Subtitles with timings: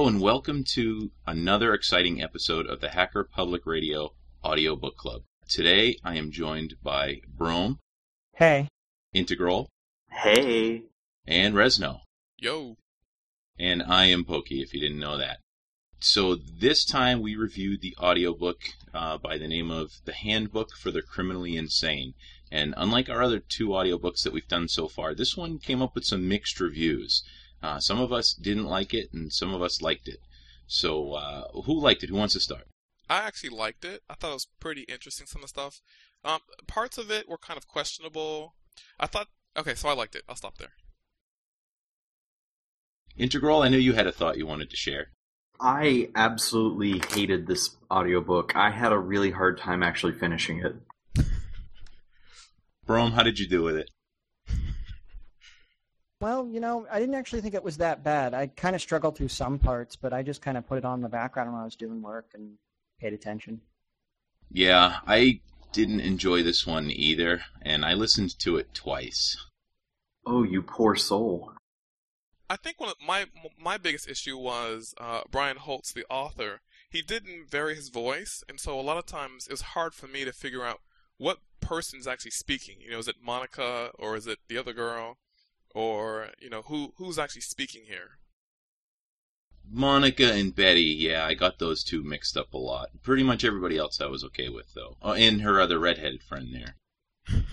[0.00, 5.24] Hello and welcome to another exciting episode of the Hacker Public Radio Audio Book Club.
[5.46, 7.80] Today I am joined by Broam,
[8.34, 8.68] Hey.
[9.14, 9.66] Integgroll,
[10.10, 10.84] Hey.
[11.26, 11.98] and Resno.
[12.38, 12.76] Yo.
[13.58, 15.40] And I am Pokey, if you didn't know that.
[15.98, 18.56] So this time we reviewed the audiobook
[18.94, 22.14] uh, by the name of The Handbook for the Criminally Insane.
[22.50, 25.94] And unlike our other two audiobooks that we've done so far, this one came up
[25.94, 27.22] with some mixed reviews.
[27.62, 30.20] Uh, some of us didn't like it, and some of us liked it.
[30.66, 32.10] So, uh, who liked it?
[32.10, 32.66] Who wants to start?
[33.08, 34.02] I actually liked it.
[34.08, 35.80] I thought it was pretty interesting, some of the stuff.
[36.24, 38.54] Um, parts of it were kind of questionable.
[38.98, 40.22] I thought, okay, so I liked it.
[40.28, 40.72] I'll stop there.
[43.18, 45.08] Integgroll, I knew you had a thought you wanted to share.
[45.60, 48.56] I absolutely hated this audiobook.
[48.56, 51.26] I had a really hard time actually finishing it.
[52.86, 53.90] Broam, how did you do with it?
[56.20, 58.34] Well, you know, I didn't actually think it was that bad.
[58.34, 60.98] I kind of struggled through some parts, but I just kind of put it on
[60.98, 62.58] in the background when I was doing work and
[63.00, 63.62] paid attention.
[64.50, 65.40] Yeah, I
[65.72, 69.36] didn't enjoy this one either, and I listened to it twice.
[70.26, 71.52] Oh, you poor soul.
[72.50, 73.26] I think one of my
[73.58, 76.60] my biggest issue was uh, Brian Holtz, the author.
[76.90, 80.08] He didn't vary his voice, and so a lot of times it was hard for
[80.08, 80.80] me to figure out
[81.16, 82.80] what person's actually speaking.
[82.80, 85.16] You know, is it Monica or is it the other girl,
[85.74, 88.18] or you know who who's actually speaking here?
[89.72, 92.90] Monica and Betty, yeah, I got those two mixed up a lot.
[93.02, 94.96] Pretty much everybody else I was okay with, though.
[95.00, 96.76] Oh, and her other redheaded friend there.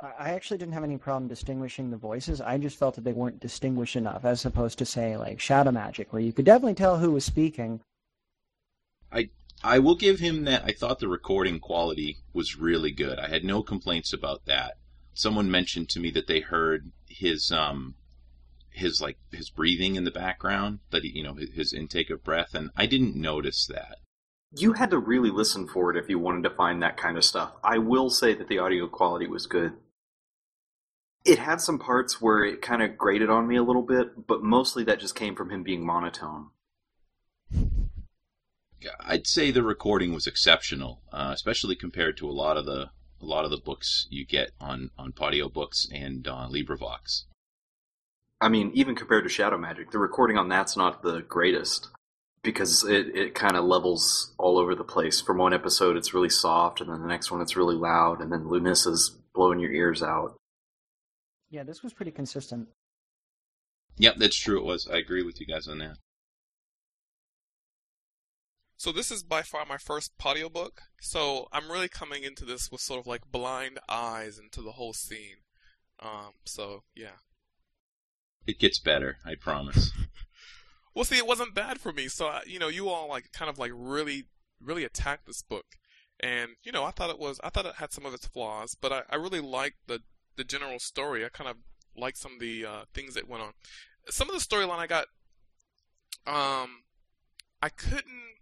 [0.00, 2.40] I I actually didn't have any problem distinguishing the voices.
[2.40, 6.12] I just felt that they weren't distinguished enough, as opposed to, say, like Shadow Magic,
[6.12, 7.80] where you could definitely tell who was speaking.
[9.12, 9.28] i
[9.62, 13.18] I will give him that I thought the recording quality was really good.
[13.18, 14.78] I had no complaints about that.
[15.12, 17.96] Someone mentioned to me that they heard his um
[18.70, 22.24] his like his breathing in the background, that he, you know his, his intake of
[22.24, 23.98] breath, and I didn't notice that.
[24.56, 27.24] You had to really listen for it if you wanted to find that kind of
[27.24, 27.52] stuff.
[27.62, 29.74] I will say that the audio quality was good.
[31.24, 34.42] It had some parts where it kind of grated on me a little bit, but
[34.42, 36.48] mostly that just came from him being monotone.
[38.98, 42.90] I'd say the recording was exceptional, uh, especially compared to a lot of the
[43.20, 47.24] a lot of the books you get on on Podiobooks and uh, LibriVox.
[48.40, 51.88] I mean, even compared to Shadow Magic, the recording on that's not the greatest
[52.42, 55.20] because it, it kind of levels all over the place.
[55.20, 58.32] From one episode, it's really soft, and then the next one, it's really loud, and
[58.32, 60.36] then Lunissa's blowing your ears out.
[61.50, 62.68] Yeah, this was pretty consistent.
[63.98, 64.58] Yep, that's true.
[64.58, 64.88] It was.
[64.88, 65.96] I agree with you guys on that.
[68.80, 70.78] So this is by far my first Podiobook.
[71.02, 74.94] So I'm really coming into this with sort of like blind eyes into the whole
[74.94, 75.44] scene.
[76.02, 77.18] Um, so yeah.
[78.46, 79.18] It gets better.
[79.22, 79.92] I promise.
[80.92, 82.08] Well, see, it wasn't bad for me.
[82.08, 84.24] So I- you know, you all like kind of like really,
[84.60, 85.66] really attacked this book,
[86.18, 88.74] and you know, I thought it was, I thought it had some of its flaws,
[88.74, 90.00] but I, I really liked the
[90.34, 91.24] the general story.
[91.24, 91.58] I kind of
[91.96, 93.52] liked some of the uh, things that went on.
[94.08, 95.06] Some of the storyline I got,
[96.26, 96.82] um,
[97.62, 98.39] I couldn't.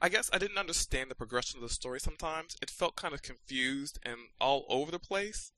[0.00, 2.00] I guess I didn't understand the progression of the story.
[2.00, 5.52] Sometimes it felt kind of confused and all over the place.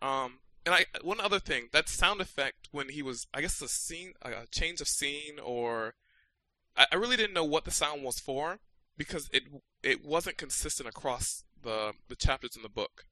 [0.00, 3.68] Um, and I one other thing that sound effect when he was I guess a
[3.68, 5.94] scene a change of scene or
[6.76, 8.60] I, I really didn't know what the sound was for
[8.96, 9.44] because it
[9.82, 13.06] it wasn't consistent across the the chapters in the book.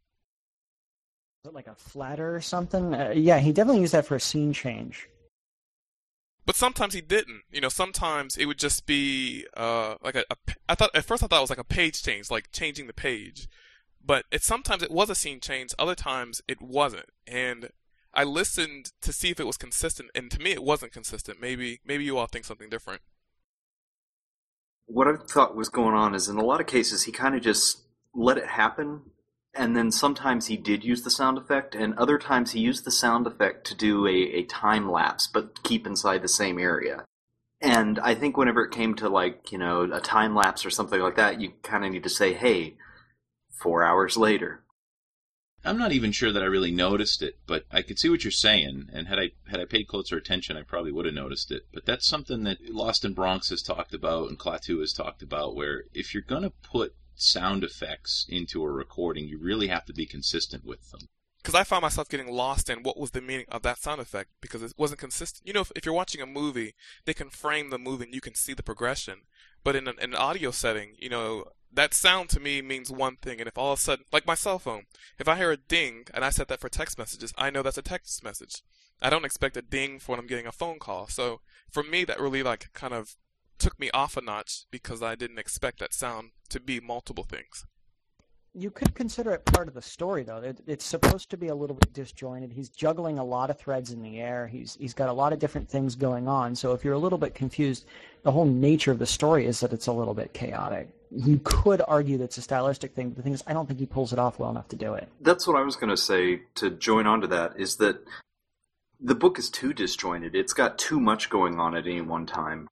[1.45, 2.95] Was it like a flatter or something?
[2.95, 5.09] Uh, yeah, he definitely used that for a scene change.
[6.47, 7.43] But sometimes he didn't.
[7.53, 10.37] You know, sometimes it would just be uh like a, a
[10.69, 12.93] I thought at first I thought it was like a page change, like changing the
[12.93, 13.49] page.
[14.05, 17.11] But it sometimes it was a scene change, other times it wasn't.
[17.27, 17.71] And
[18.13, 21.41] I listened to see if it was consistent, and to me it wasn't consistent.
[21.41, 23.03] Maybe maybe you all think something different.
[24.87, 27.43] What I thought was going on is in a lot of cases, he kind of
[27.43, 27.83] just
[28.13, 29.03] let it happen,
[29.55, 32.91] and then sometimes he did use the sound effect, and other times he used the
[32.91, 37.05] sound effect to do a, a time lapse, but keep inside the same area.
[37.61, 41.01] And I think whenever it came to like, you know, a time lapse or something
[41.01, 42.77] like that, you kind of need to say, hey,
[43.61, 44.65] four hours later.
[45.63, 48.31] I'm not even sure that I really noticed it, but I could see what you're
[48.31, 51.67] saying, and had I had I paid closer attention, I probably would have noticed it.
[51.71, 56.15] But that's something that Lostnbronx has talked about and Klaatu has talked about, where if
[56.15, 60.91] you're gonna put sound effects into a recording, you really have to be consistent with
[60.91, 61.01] them.
[61.43, 64.31] because I found myself getting lost in what was the meaning of that sound effect
[64.41, 65.47] because it wasn't consistent.
[65.47, 66.75] You know, if, if you're watching a movie,
[67.07, 69.23] they can frame the movie and you can see the progression.
[69.65, 73.17] But in an, in an audio setting, you know, that sound to me means one
[73.17, 73.41] thing.
[73.41, 74.85] And if all of a sudden, like my cell phone,
[75.19, 77.79] if I hear a ding and I set that for text messages, I know that's
[77.79, 78.63] a text message.
[79.01, 81.09] I don't expect a ding for when I'm getting a phone call.
[81.09, 81.41] So
[81.71, 83.17] for me, that really like kind of
[83.61, 87.67] took me off a notch because I didn't expect that sound to be multiple things.
[88.53, 90.39] You could consider it part of the story, though.
[90.39, 92.53] It, it's supposed to be a little bit disjointed.
[92.53, 94.49] He's juggling a lot of threads in the air.
[94.49, 96.57] He's he's got a lot of different things going on.
[96.57, 97.87] So if you're a little bit confused,
[98.25, 100.89] the whole nature of the story is that it's a little bit chaotic.
[101.13, 103.87] You could argue that's a stylistic thing, but the thing is, I don't think he
[103.87, 105.09] pulls it off well enough to do it.
[105.21, 108.05] That's what I was going to say to join on to that is that
[108.99, 110.35] the book is too disjointed.
[110.35, 112.67] It's got too much going on at any one time.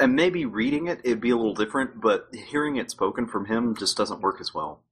[0.00, 3.76] And maybe reading it, it'd be a little different, but hearing it spoken from him
[3.76, 4.82] just doesn't work as well.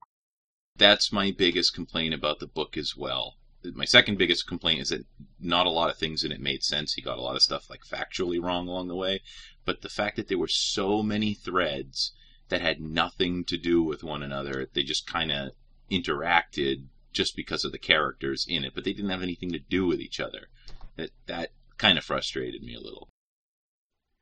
[0.77, 3.35] That's my biggest complaint about the book as well.
[3.73, 5.05] My second biggest complaint is that
[5.39, 6.93] not a lot of things in it made sense.
[6.93, 9.21] He got a lot of stuff like factually wrong along the way,
[9.65, 12.13] but the fact that there were so many threads
[12.49, 15.51] that had nothing to do with one another, they just kind of
[15.91, 19.85] interacted just because of the characters in it, but they didn't have anything to do
[19.85, 20.47] with each other.
[20.95, 23.09] That that kind of frustrated me a little.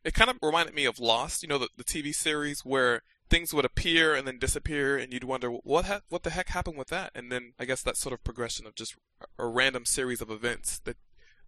[0.07, 3.53] It kind of reminded me of Lost, you know, the, the TV series where things
[3.53, 6.87] would appear and then disappear, and you'd wonder what ha- what the heck happened with
[6.87, 7.11] that.
[7.13, 10.31] And then I guess that sort of progression of just a, a random series of
[10.31, 10.95] events that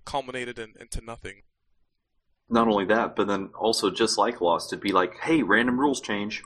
[0.03, 1.43] culminated in, into nothing.
[2.49, 6.01] Not only that, but then also just like Lost, it'd be like, hey, random rules
[6.01, 6.43] change.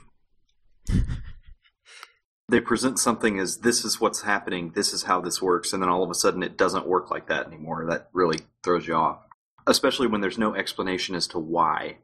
[2.48, 5.90] they present something as this is what's happening, this is how this works, and then
[5.90, 7.84] all of a sudden it doesn't work like that anymore.
[7.88, 9.23] That really throws you off.
[9.66, 11.98] Especially when there's no explanation as to why.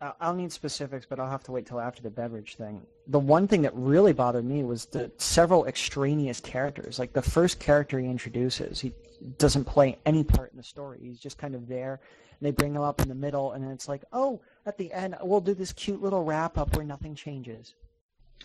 [0.00, 2.86] I- I'll need specifics, but I'll have to wait till after the beverage thing.
[3.06, 6.98] The one thing that really bothered me was the several extraneous characters.
[6.98, 8.92] Like the first character he introduces, he
[9.38, 10.98] doesn't play any part in the story.
[11.02, 12.00] He's just kind of there.
[12.30, 14.90] And they bring him up in the middle, and then it's like, oh, at the
[14.92, 17.74] end, we'll do this cute little wrap up where nothing changes.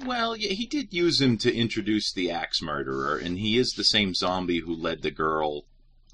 [0.06, 3.86] Well, yeah, he did use him to introduce the axe murderer, and he is the
[3.86, 5.64] same zombie who led the girl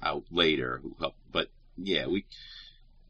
[0.00, 0.78] out later.
[0.84, 2.24] Who helped, but yeah, we.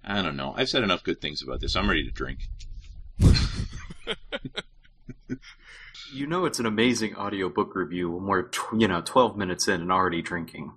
[0.05, 0.55] I don't know.
[0.56, 1.76] I've said enough good things about this.
[1.76, 2.49] I'm ready to drink.
[6.12, 9.81] You know it's an amazing audiobook review when we're, tw- you know, 12 minutes in
[9.81, 10.75] and already drinking.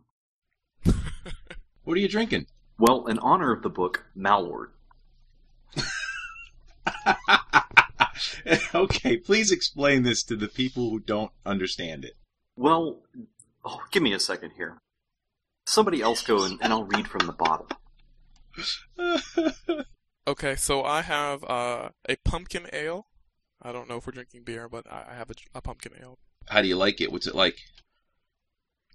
[1.83, 2.47] What are you drinking?
[2.79, 4.69] Well, in honor of the book, Malort.
[8.75, 12.13] okay, please explain this to the people who don't understand it.
[12.55, 13.03] Well,
[13.65, 14.77] oh, give me a second here.
[15.65, 17.67] Somebody else go and, and I'll read from the bottom.
[20.27, 23.07] Okay, so I have uh, a pumpkin ale.
[23.61, 26.17] I don't know if we're drinking beer, but I I have a, a pumpkin ale.
[26.47, 27.11] How do you like it?
[27.11, 27.57] What's it like?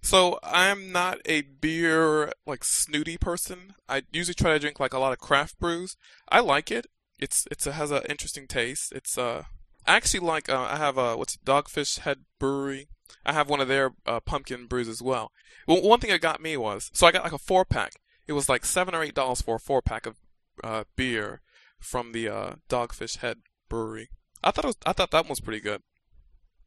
[0.02, 3.74] So I'm not a beer like snooty person.
[3.88, 5.96] I usually try to drink like a lot of craft brews.
[6.28, 6.86] I like it.
[7.18, 8.92] It's it's it has an interesting taste.
[8.92, 9.44] It's uh
[9.86, 12.88] I actually like uh, I have a what's it, Dogfish Head Brewery.
[13.24, 15.32] I have one of their uh, pumpkin brews as well.
[15.66, 17.92] Well, one thing that got me was so I got like a four pack.
[18.26, 20.16] It was like seven or eight dollars for a four pack of
[20.62, 21.40] uh, beer
[21.78, 24.10] from the uh, Dogfish Head Brewery.
[24.42, 25.82] I thought it was I thought that one was pretty good.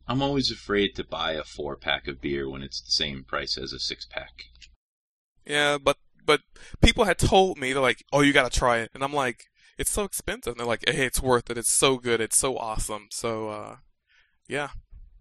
[0.07, 3.57] I'm always afraid to buy a four pack of beer when it's the same price
[3.57, 4.43] as a six pack.
[5.45, 6.41] Yeah, but but
[6.81, 9.45] people had told me they're like, "Oh, you gotta try it," and I'm like,
[9.77, 11.57] "It's so expensive." And they're like, "Hey, it's worth it.
[11.57, 12.21] It's so good.
[12.21, 13.77] It's so awesome." So, uh,
[14.47, 14.69] yeah,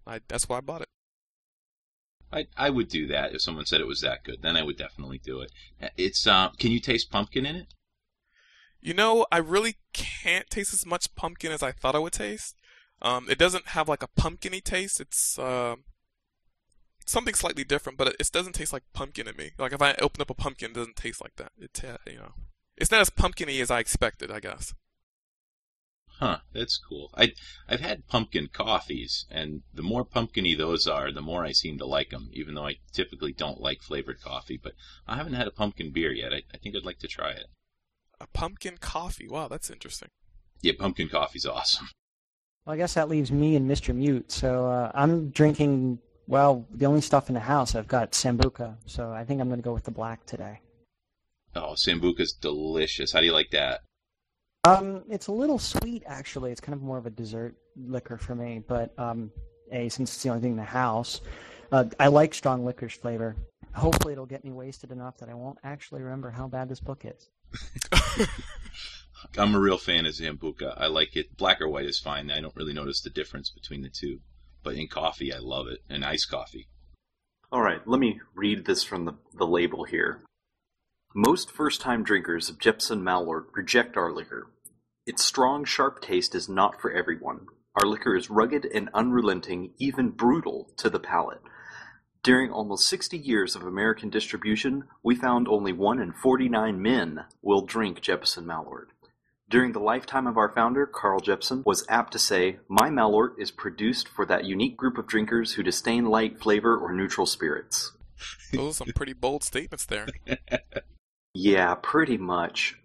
[0.06, 0.88] I that's why I bought it.
[2.32, 4.42] I I would do that if someone said it was that good.
[4.42, 5.52] Then I would definitely do it.
[5.96, 7.66] It's uh, can you taste pumpkin in it?
[8.80, 12.56] You know, I really can't taste as much pumpkin as I thought I would taste.
[13.00, 15.00] Um, it doesn't have like a pumpkiny taste.
[15.00, 15.76] It's uh,
[17.06, 19.52] something slightly different, but it, it doesn't taste like pumpkin to me.
[19.58, 21.52] Like if I open up a pumpkin, it doesn't taste like that.
[21.58, 22.32] It uh, you know,
[22.76, 24.30] it's not as pumpkiny as I expected.
[24.30, 24.74] I guess.
[26.22, 27.10] Huh, that's cool.
[27.16, 27.32] I
[27.68, 31.84] I've had pumpkin coffees, and the more pumpkiny those are, the more I seem to
[31.84, 32.30] like them.
[32.32, 34.74] Even though I typically don't like flavored coffee, but
[35.04, 36.32] I haven't had a pumpkin beer yet.
[36.32, 37.46] I, I think I'd like to try it.
[38.20, 39.26] A pumpkin coffee.
[39.26, 40.10] Wow, that's interesting.
[40.60, 41.88] Yeah, pumpkin coffee's awesome.
[42.64, 43.92] Well, I guess that leaves me and Mr.
[43.92, 44.30] Mute.
[44.30, 45.98] So uh, I'm drinking,
[46.28, 47.74] well, the only stuff in the house.
[47.74, 50.60] I've got Sambuca, so I think I'm going to go with the black today.
[51.56, 53.10] Oh, sambuca's delicious.
[53.10, 53.80] How do you like that?
[54.64, 56.52] Um, it's a little sweet, actually.
[56.52, 58.62] It's kind of more of a dessert liquor for me.
[58.66, 59.32] But um,
[59.72, 61.20] a since it's the only thing in the house,
[61.72, 63.34] uh, I like strong licorice flavor.
[63.74, 67.04] Hopefully, it'll get me wasted enough that I won't actually remember how bad this book
[67.04, 67.30] is.
[69.38, 70.74] I'm a real fan of Sambuca.
[70.76, 71.36] I like it.
[71.36, 72.30] Black or white is fine.
[72.30, 74.20] I don't really notice the difference between the two.
[74.62, 75.80] But in coffee, I love it.
[75.88, 76.68] And iced coffee.
[77.50, 80.22] All right, let me read this from the, the label here.
[81.14, 84.48] Most first time drinkers of Jeppson Malort reject our liquor.
[85.04, 87.46] Its strong, sharp taste is not for everyone.
[87.74, 91.40] Our liquor is rugged and unrelenting, even brutal to the palate.
[92.22, 97.66] During almost 60 years of American distribution, we found only 1 in 49 men will
[97.66, 98.88] drink Jeppson Malort.
[99.50, 103.50] During the lifetime of our founder, Carl Jeppson was apt to say, My Malort is
[103.50, 107.92] produced for that unique group of drinkers who disdain light, flavor, or neutral spirits.
[108.52, 110.06] Those are some pretty bold statements there.
[111.34, 112.76] Yeah, pretty much.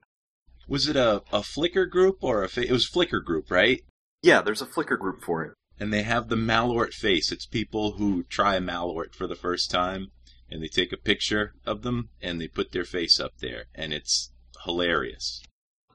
[0.67, 2.49] Was it a, a Flickr group or a?
[2.49, 3.81] Fa- it was Flickr group, right?
[4.21, 5.53] Yeah, there's a Flickr group for it.
[5.79, 7.31] And they have the Malort face.
[7.31, 10.11] It's people who try Malort for the first time,
[10.49, 13.93] and they take a picture of them and they put their face up there, and
[13.93, 14.31] it's
[14.65, 15.43] hilarious.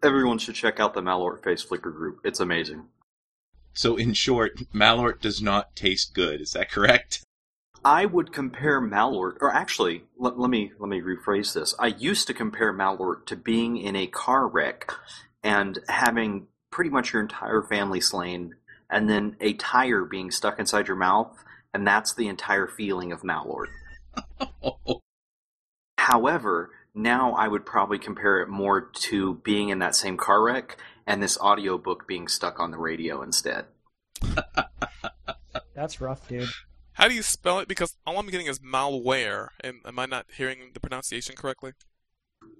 [0.02, 2.20] Everyone should check out the Malort Face Flickr group.
[2.24, 2.84] It's amazing.
[3.74, 6.40] So, in short, Malort does not taste good.
[6.40, 7.24] Is that correct?
[7.84, 11.74] I would compare Malort, or actually, let, let me let me rephrase this.
[11.78, 14.92] I used to compare Malort to being in a car wreck
[15.42, 18.54] and having pretty much your entire family slain,
[18.88, 21.36] and then a tire being stuck inside your mouth,
[21.74, 23.66] and that's the entire feeling of Malort.
[25.98, 30.76] However, now I would probably compare it more to being in that same car wreck
[31.06, 33.66] and this audiobook being stuck on the radio instead.
[35.74, 36.48] That's rough, dude.
[36.94, 37.68] How do you spell it?
[37.68, 39.48] Because all I'm getting is malware.
[39.60, 41.72] And am I not hearing the pronunciation correctly?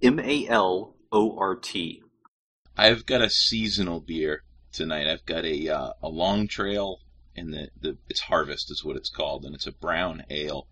[0.03, 2.03] M A L O R T.
[2.77, 5.07] I've got a seasonal beer tonight.
[5.07, 7.01] I've got a uh, a long trail,
[7.37, 10.67] and the, the it's Harvest is what it's called, and it's a brown ale,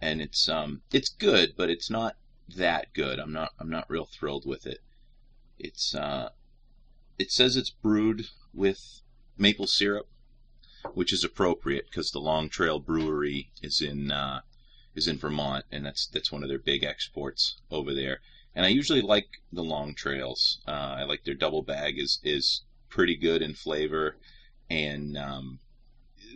[0.00, 2.16] and it's um it's good, but it's not
[2.56, 3.20] that good.
[3.20, 4.80] I'm not I'm not real thrilled with it.
[5.58, 6.30] It's uh
[7.18, 9.02] it says it's brewed with
[9.36, 10.08] maple syrup,
[10.94, 14.40] which is appropriate because the Long Trail Brewery is in uh,
[14.94, 18.20] is in Vermont, and that's that's one of their big exports over there.
[18.54, 20.60] And I usually like the Long Trails.
[20.66, 24.16] Uh, I like their double bag is is pretty good in flavor,
[24.68, 25.60] and um,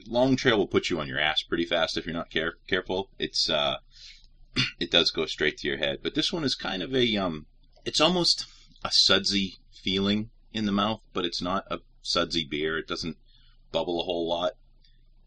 [0.07, 3.11] Long Trail will put you on your ass pretty fast if you're not care- careful.
[3.19, 3.79] It's uh,
[4.81, 7.47] it does go straight to your head, but this one is kind of a um,
[7.85, 8.47] it's almost
[8.85, 12.79] a sudsy feeling in the mouth, but it's not a sudsy beer.
[12.79, 13.17] It doesn't
[13.73, 14.53] bubble a whole lot.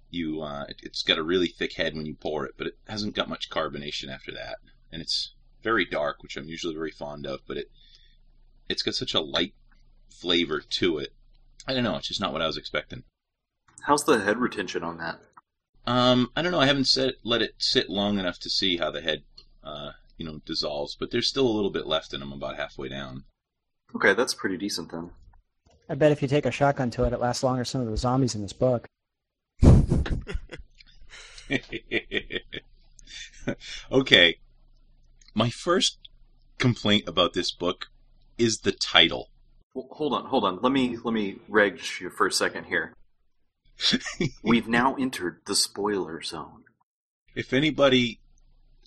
[0.09, 2.77] You, uh, it, it's got a really thick head when you pour it, but it
[2.87, 4.57] hasn't got much carbonation after that,
[4.91, 5.33] and it's
[5.63, 7.41] very dark, which I'm usually very fond of.
[7.47, 7.71] But it,
[8.69, 9.53] it's got such a light
[10.09, 11.13] flavor to it.
[11.67, 11.97] I don't know.
[11.97, 13.03] It's just not what I was expecting.
[13.81, 15.19] How's the head retention on that?
[15.85, 16.59] Um, I don't know.
[16.59, 19.23] I haven't set, let it sit long enough to see how the head,
[19.63, 20.95] uh, you know, dissolves.
[20.95, 22.31] But there's still a little bit left in them.
[22.31, 23.25] About halfway down.
[23.95, 25.11] Okay, that's pretty decent then.
[25.87, 27.87] I bet if you take a shotgun to it, it lasts longer than some of
[27.87, 28.87] the zombies in this book.
[33.91, 34.37] okay.
[35.35, 35.99] My first
[36.57, 37.87] complaint about this book
[38.37, 39.29] is the title.
[39.73, 40.59] Well, hold on, hold on.
[40.61, 42.93] Let me let me reg you for a second here.
[44.43, 46.63] We've now entered the spoiler zone.
[47.35, 48.21] If anybody,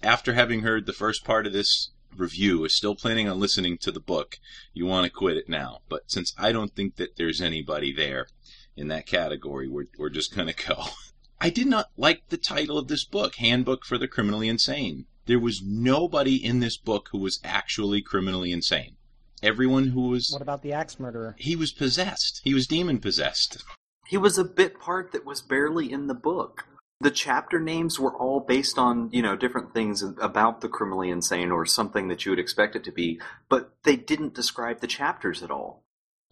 [0.02, 3.92] after having heard the first part of this review, is still planning on listening to
[3.92, 4.38] the book,
[4.72, 5.80] you want to quit it now.
[5.88, 8.28] But since I don't think that there's anybody there
[8.76, 10.84] in that category, we're, we're just going to go.
[11.40, 15.06] I did not like the title of this book, Handbook for the Criminally Insane.
[15.26, 18.96] There was nobody in this book who was actually criminally insane.
[19.42, 20.30] Everyone who was.
[20.32, 21.36] What about the axe murderer?
[21.38, 22.40] He was possessed.
[22.42, 23.62] He was demon possessed.
[24.06, 26.64] He was a bit part that was barely in the book.
[27.00, 31.52] The chapter names were all based on, you know, different things about the criminally insane
[31.52, 35.42] or something that you would expect it to be, but they didn't describe the chapters
[35.42, 35.84] at all.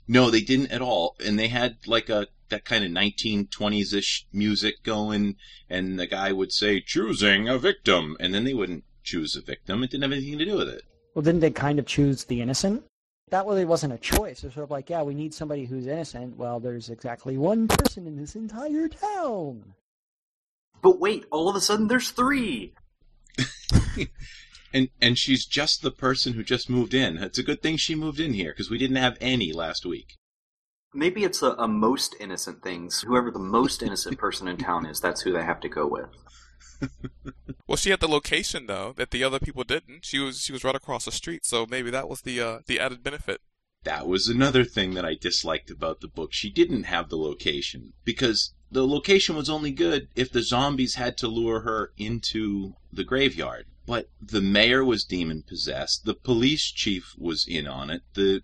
[0.09, 1.15] No, they didn't at all.
[1.25, 5.37] And they had like a that kind of 1920s ish music going,
[5.69, 9.83] and the guy would say, choosing a victim, and then they wouldn't choose a victim.
[9.83, 10.83] It didn't have anything to do with it.
[11.15, 12.85] Well, didn't they kind of choose the innocent?
[13.31, 14.45] That really wasn't a choice.
[14.45, 16.37] It was sort of like, yeah, we need somebody who's innocent.
[16.37, 19.75] Well, there's exactly one person in this entire town.
[20.83, 22.75] But wait, all of a sudden there's three.
[24.73, 27.17] and and she's just the person who just moved in.
[27.19, 30.17] It's a good thing she moved in here because we didn't have any last week.
[30.95, 33.03] Maybe it's a, a most innocent things.
[33.03, 36.09] Whoever the most innocent person in town is, that's who they have to go with.
[37.67, 40.05] well, she had the location though that the other people didn't.
[40.05, 42.81] She was she was right across the street, so maybe that was the uh, the
[42.81, 43.41] added benefit.
[43.85, 46.33] That was another thing that I disliked about the book.
[46.33, 51.17] She didn't have the location because the location was only good if the zombies had
[51.17, 53.65] to lure her into the graveyard.
[53.87, 56.05] But the mayor was demon possessed.
[56.05, 58.03] The police chief was in on it.
[58.13, 58.43] The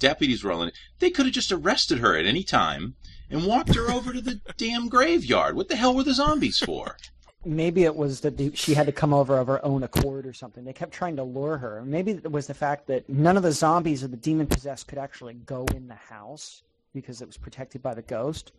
[0.00, 0.74] deputies were all in it.
[1.00, 2.94] They could have just arrested her at any time
[3.28, 5.54] and walked her over to the damn graveyard.
[5.54, 6.96] What the hell were the zombies for?
[7.44, 10.64] Maybe it was that she had to come over of her own accord or something.
[10.64, 11.82] They kept trying to lure her.
[11.84, 14.98] Maybe it was the fact that none of the zombies or the demon possessed could
[14.98, 16.62] actually go in the house
[16.94, 18.52] because it was protected by the ghost.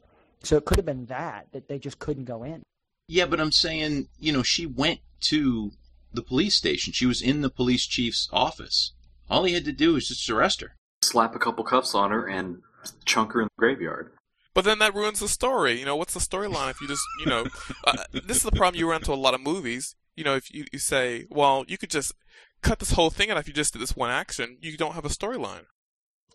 [0.43, 2.63] So it could have been that that they just couldn't go in.
[3.07, 5.71] Yeah, but I'm saying, you know, she went to
[6.13, 6.93] the police station.
[6.93, 8.93] She was in the police chief's office.
[9.29, 10.75] All he had to do was just arrest her.
[11.03, 12.61] slap a couple cuffs on her and
[13.05, 14.11] chunk her in the graveyard.
[14.53, 15.79] But then that ruins the story.
[15.79, 17.45] You know, what's the storyline if you just, you know,
[17.85, 19.95] uh, this is the problem you run into a lot of movies.
[20.15, 22.13] You know, if you, you say, well, you could just
[22.61, 25.05] cut this whole thing out if you just did this one action, you don't have
[25.05, 25.65] a storyline.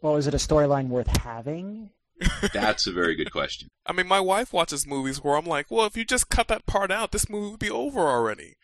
[0.02, 1.90] Well, is it a storyline worth having?
[2.52, 3.68] That's a very good question.
[3.86, 6.66] I mean, my wife watches movies where I'm like, well, if you just cut that
[6.66, 8.54] part out, this movie would be over already.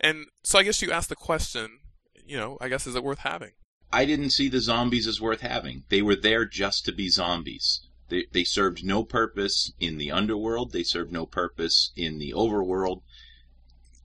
[0.00, 1.78] And so I guess you ask the question,
[2.24, 3.52] you know, I guess is it worth having?
[3.92, 5.84] I didn't see the zombies as worth having.
[5.90, 7.86] They were there just to be zombies.
[8.08, 10.72] They, they served no purpose in the underworld.
[10.72, 13.02] They served no purpose in the overworld.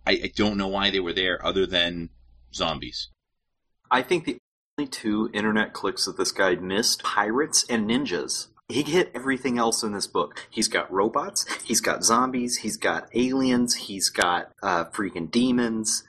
[0.06, 2.10] I, I don't know why they were there other than
[2.54, 3.10] zombies.
[3.90, 4.38] I think the
[4.78, 8.48] only two internet clicks that this guy missed pirates and ninjas.
[8.69, 10.45] He hit everything else in this book.
[10.50, 16.03] He's got robots, he's got zombies, he's got aliens, he's got uh, freaking demons.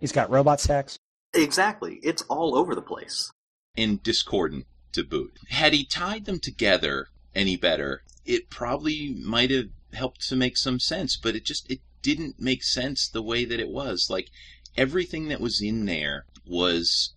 [0.00, 0.98] He's got robot sex.
[1.32, 2.00] Exactly.
[2.02, 3.32] It's all over the place.
[3.74, 5.38] And discordant to boot.
[5.48, 10.78] Had he tied them together any better, it probably might have helped to make some
[10.78, 14.08] sense, but it just it didn't make sense the way that it was.
[14.10, 14.28] Like
[14.76, 17.14] everything that was in there was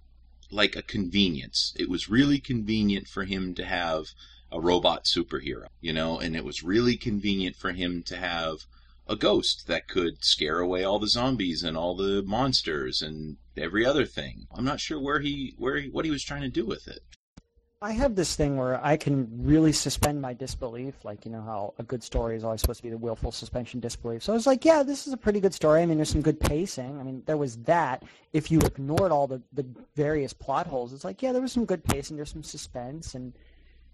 [0.49, 1.73] like a convenience.
[1.77, 4.05] It was really convenient for him to have
[4.51, 8.65] a robot superhero, you know, and it was really convenient for him to have
[9.07, 13.85] a ghost that could scare away all the zombies and all the monsters and every
[13.85, 14.47] other thing.
[14.51, 16.99] I'm not sure where he where he, what he was trying to do with it.
[17.79, 21.75] I have this thing where I can really suspend my disbelief, like you know how
[21.77, 24.23] a good story is always supposed to be the willful suspension disbelief.
[24.23, 25.83] So I was like, yeah, this is a pretty good story.
[25.83, 26.99] I mean, there's some good pacing.
[26.99, 28.03] I mean, there was that.
[28.33, 31.65] If you ignored all the the various plot holes, it's like, yeah, there was some
[31.65, 32.15] good pacing.
[32.17, 33.33] There's some suspense, and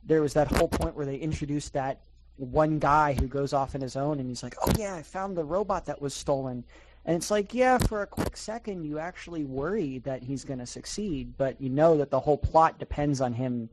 [0.06, 2.02] there was that whole point where they introduced that
[2.38, 5.38] one guy who goes off on his own, and he's like, oh yeah, I found
[5.38, 6.64] the robot that was stolen.
[7.06, 10.66] And it's like, yeah, for a quick second, you actually worry that he's going to
[10.66, 13.70] succeed, but you know that the whole plot depends on him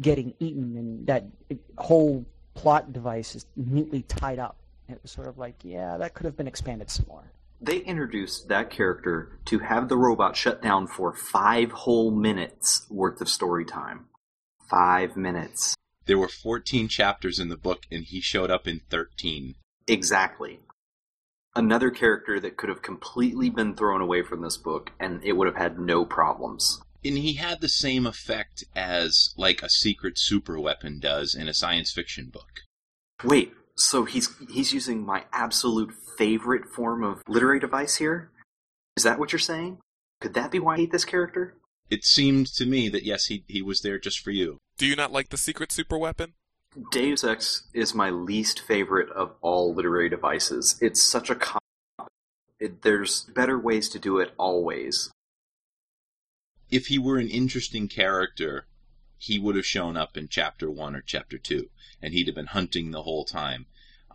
[0.00, 1.26] getting eaten, and that
[1.78, 4.56] whole plot device is neatly tied up.
[4.88, 7.30] It was sort of like, yeah, that could have been expanded some more.
[7.60, 13.20] They introduced that character to have the robot shut down for five whole minutes worth
[13.20, 14.06] of story time.
[14.72, 15.76] Five minutes.
[16.06, 19.54] There were 14 chapters in the book, and he showed up in 13.
[19.86, 20.58] Exactly
[21.54, 25.46] another character that could have completely been thrown away from this book and it would
[25.46, 26.80] have had no problems.
[27.04, 31.54] And he had the same effect as like a secret super weapon does in a
[31.54, 32.62] science fiction book.
[33.24, 38.30] Wait, so he's he's using my absolute favorite form of literary device here?
[38.96, 39.78] Is that what you're saying?
[40.20, 41.56] Could that be why I hate this character?
[41.92, 44.56] It seemed to me that yes, he he was there just for you.
[44.78, 46.32] Do you not like the secret super weapon?
[46.90, 50.78] Deus Ex is my least favorite of all literary devices.
[50.80, 51.62] It's such a cop.
[52.58, 55.10] It, there's better ways to do it always.
[56.70, 58.68] If he were an interesting character,
[59.18, 61.68] he would have shown up in chapter one or chapter two,
[62.00, 63.66] and he'd have been hunting the whole time.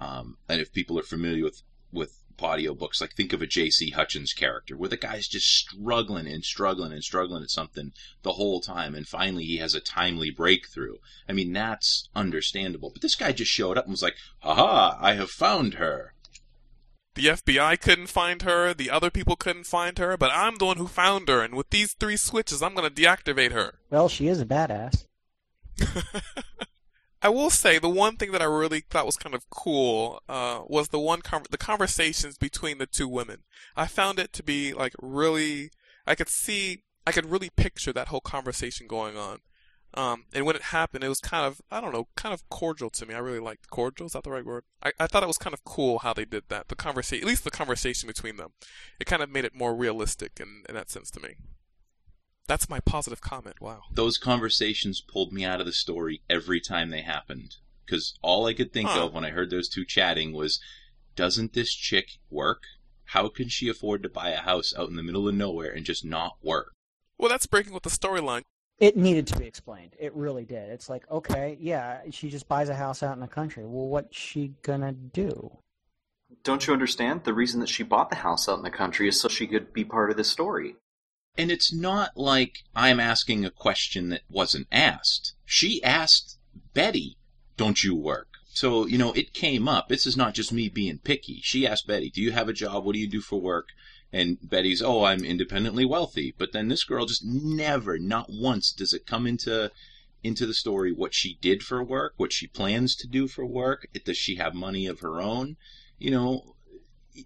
[0.02, 1.62] Um, and if people are familiar with
[1.92, 3.02] with audiobooks.
[3.02, 3.92] Like think of a J.C.
[3.92, 8.62] Hutchins character where the guy's just struggling and struggling and struggling at something the whole
[8.62, 10.96] time, and finally he has a timely breakthrough.
[11.28, 12.92] I mean, that's understandable.
[12.92, 14.98] But this guy just showed up and was like, "Aha!
[15.00, 16.14] I have found her."
[17.16, 20.78] The FBI couldn't find her, the other people couldn't find her, but I'm the one
[20.78, 23.80] who found her, and with these three switches, I'm going to deactivate her.
[23.90, 25.06] Well, she is a badass.
[27.22, 30.62] I will say the one thing that I really thought was kind of cool uh,
[30.68, 33.40] was the one con- the conversations between the two women.
[33.76, 35.72] I found it to be like really.
[36.06, 36.84] I could see.
[37.06, 39.40] I could really picture that whole conversation going on.
[39.94, 42.92] Um, and when it happened, it was kind of I don't know, kind of cordial
[42.92, 43.16] to me.
[43.16, 44.06] I really liked cordial.
[44.06, 44.64] Is that the right word?
[44.84, 46.68] I, I thought it was kind of cool how they did that.
[46.68, 48.52] The conversation, at least the conversation between them,
[49.00, 51.36] it kind of made it more realistic in, in that sense to me.
[52.48, 53.62] That's my positive comment.
[53.62, 53.84] Wow.
[53.92, 57.58] Those conversations pulled me out of the story every time they happened.
[57.86, 59.06] Because all I could think huh.
[59.06, 60.60] of when I heard those two chatting was,
[61.16, 62.64] doesn't this chick work?
[63.12, 65.86] How can she afford to buy a house out in the middle of nowhere and
[65.86, 66.74] just not work?
[67.18, 68.44] Well, that's breaking with the storyline.
[68.80, 69.96] It needed to be explained.
[70.00, 70.70] It really did.
[70.70, 73.64] It's like, okay, yeah, she just buys a house out in the country.
[73.66, 75.58] Well, what's she gonna do?
[76.44, 77.24] Don't you understand?
[77.24, 79.74] The reason that she bought the house out in the country is so she could
[79.74, 80.76] be part of the story.
[81.38, 85.36] And it's not like I'm asking a question that wasn't asked.
[85.46, 86.40] She asked
[86.74, 87.18] Betty,
[87.58, 88.28] Don't you work?
[88.50, 89.88] So, you know, it came up.
[89.88, 91.42] This is not just me being picky.
[91.44, 92.84] She asked Betty, Do you have a job?
[92.84, 93.70] What do you do for work?
[94.12, 96.34] And Betty's, Oh, I'm independently wealthy.
[96.38, 99.72] But then this girl just never, not once, does it come into
[100.24, 103.88] into the story what she did for work, what she plans to do for work.
[104.04, 105.58] Does she have money of her own?
[106.00, 106.56] You know,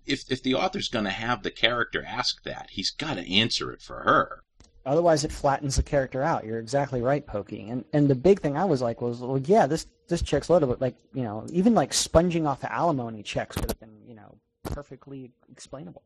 [0.05, 3.71] if if the author's going to have the character ask that, he's got to answer
[3.71, 4.43] it for her.
[4.85, 6.43] Otherwise, it flattens the character out.
[6.43, 7.69] You're exactly right, Pokey.
[7.69, 10.67] And and the big thing I was like was, well, yeah, this this chick's loaded,
[10.67, 14.15] but like you know, even like sponging off of alimony checks would have been you
[14.15, 16.03] know perfectly explainable.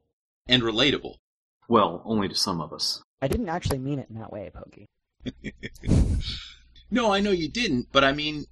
[0.48, 1.15] And relatable.
[1.67, 3.02] Well, only to some of us.
[3.21, 4.88] I didn't actually mean it in that way, Pokey.
[6.91, 8.45] no, I know you didn't, but I mean,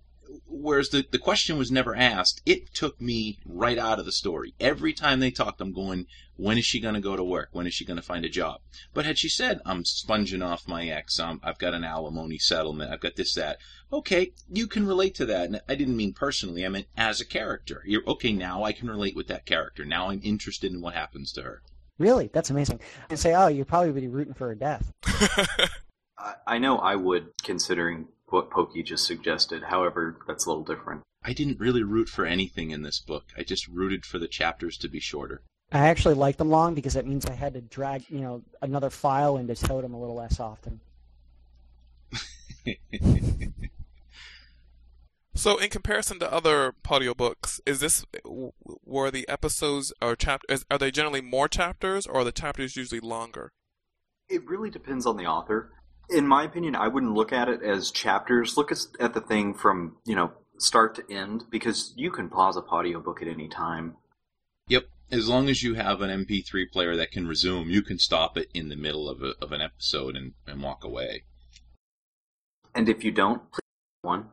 [0.47, 4.53] whereas the, the question was never asked, it took me right out of the story.
[4.59, 7.49] Every time they talked, I'm going, when is she going to go to work?
[7.51, 8.61] When is she going to find a job?
[8.93, 12.91] But had she said, I'm sponging off my ex, um, I've got an alimony settlement,
[12.91, 13.57] I've got this, that,
[13.91, 15.45] okay, you can relate to that.
[15.45, 17.83] And I didn't mean personally, I meant as a character.
[17.85, 19.85] You're, okay, now I can relate with that character.
[19.85, 21.61] Now I'm interested in what happens to her.
[21.99, 22.29] Really?
[22.33, 22.79] That's amazing.
[23.09, 24.91] And say, oh, you'd probably be rooting for her death.
[26.17, 29.63] I, I know I would, considering what Pokey just suggested.
[29.63, 31.03] However, that's a little different.
[31.23, 33.25] I didn't really root for anything in this book.
[33.37, 35.41] I just rooted for the chapters to be shorter.
[35.71, 38.89] I actually like them long because that means I had to drag, you know, another
[38.89, 40.81] file into Totem a little less often.
[45.33, 50.65] so, in comparison to other audio books, is this were the episodes or chapters?
[50.69, 53.51] Are they generally more chapters, or are the chapters usually longer?
[54.29, 55.71] It really depends on the author
[56.09, 58.57] in my opinion, I wouldn't look at it as chapters.
[58.57, 62.61] Look at the thing from, you know, start to end because you can pause a
[62.61, 63.95] audiobook at any time.
[64.67, 64.87] Yep.
[65.11, 68.49] As long as you have an MP3 player that can resume, you can stop it
[68.53, 71.23] in the middle of, a, of an episode and, and walk away.
[72.73, 73.59] And if you don't, please
[74.01, 74.29] one.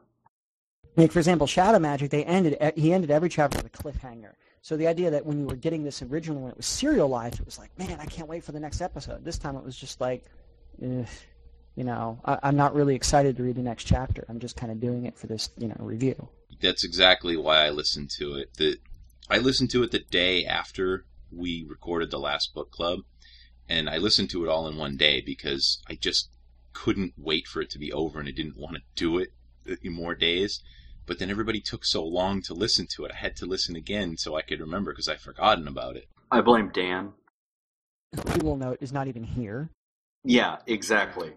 [0.96, 4.33] Like for example, Shadow Magic, they ended he ended every chapter with a cliffhanger.
[4.62, 7.46] So the idea that when you were getting this originally when it was serialized, it
[7.46, 9.24] was like, man, I can't wait for the next episode.
[9.24, 10.24] This time it was just like,
[10.83, 11.04] eh,
[11.76, 14.24] you know, I, am not really excited to read the next chapter.
[14.28, 16.28] I'm just kind of doing it for this, you know, review.
[16.61, 18.54] That's exactly why I listened to it.
[18.56, 18.78] The,
[19.28, 23.00] I listened to it the day after we recorded the last book club,
[23.68, 26.28] and I listened to it all in one day because I just
[26.72, 29.30] couldn't wait for it to be over, and I didn't want to do it
[29.83, 30.61] in more days.
[31.06, 34.16] But then everybody took so long to listen to it, I had to listen again
[34.16, 36.06] so I could remember because I'd forgotten about it.
[36.30, 37.12] I blame Dann.
[38.35, 39.70] He will note is not even here.
[40.24, 41.33] Yeah, exactly.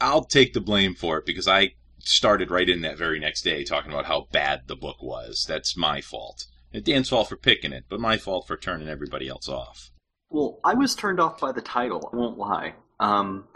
[0.00, 3.64] I'll take the blame for it because I started right in that very next day
[3.64, 5.44] talking about how bad the book was.
[5.46, 6.46] That's my fault.
[6.72, 9.90] It's Dann's fault for picking it, but my fault for turning everybody else off.
[10.30, 12.08] Well, I was turned off by the title.
[12.12, 12.74] I won't lie.
[13.00, 13.48] Um,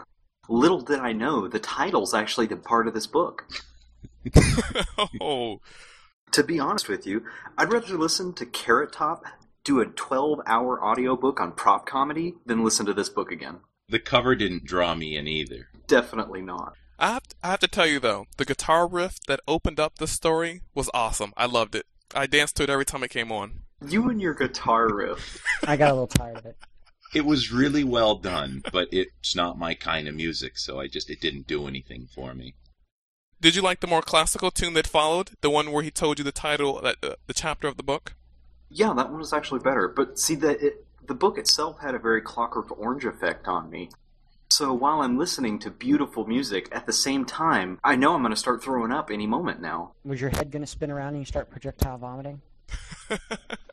[0.49, 3.47] little did I know the title's actually the part of this book.
[5.21, 5.61] oh.
[6.31, 7.23] To be honest with you,
[7.57, 9.23] I'd rather listen to Carrot Top
[9.63, 13.57] do a 12 hour audiobook on prop comedy than listen to this book again.
[13.89, 16.75] The cover didn't draw me in either definitely not.
[16.97, 19.97] I have, to, I have to tell you though, the guitar riff that opened up
[19.97, 21.33] the story was awesome.
[21.35, 21.85] I loved it.
[22.13, 23.61] I danced to it every time it came on.
[23.85, 25.43] You and your guitar riff.
[25.67, 26.57] I got a little tired of it.
[27.13, 31.09] It was really well done, but it's not my kind of music, so I just
[31.09, 32.55] it didn't do anything for me.
[33.41, 36.23] Did you like the more classical tune that followed, the one where he told you
[36.23, 36.93] the title, uh,
[37.27, 38.15] the chapter of the book?
[38.69, 39.87] Yeah, that one was actually better.
[39.87, 43.89] But see, the it, the book itself had a very Clockwork Orange effect on me.
[44.57, 48.31] So while I'm listening to beautiful music, at the same time, I know I'm going
[48.31, 49.95] to start throwing up any moment now.
[50.05, 52.41] Was your head going to spin around and you start projectile vomiting?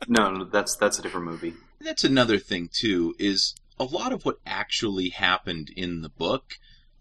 [0.09, 1.53] no, no, that's that's a different movie.
[1.79, 3.15] That's another thing too.
[3.17, 6.55] Is a lot of what actually happened in the book,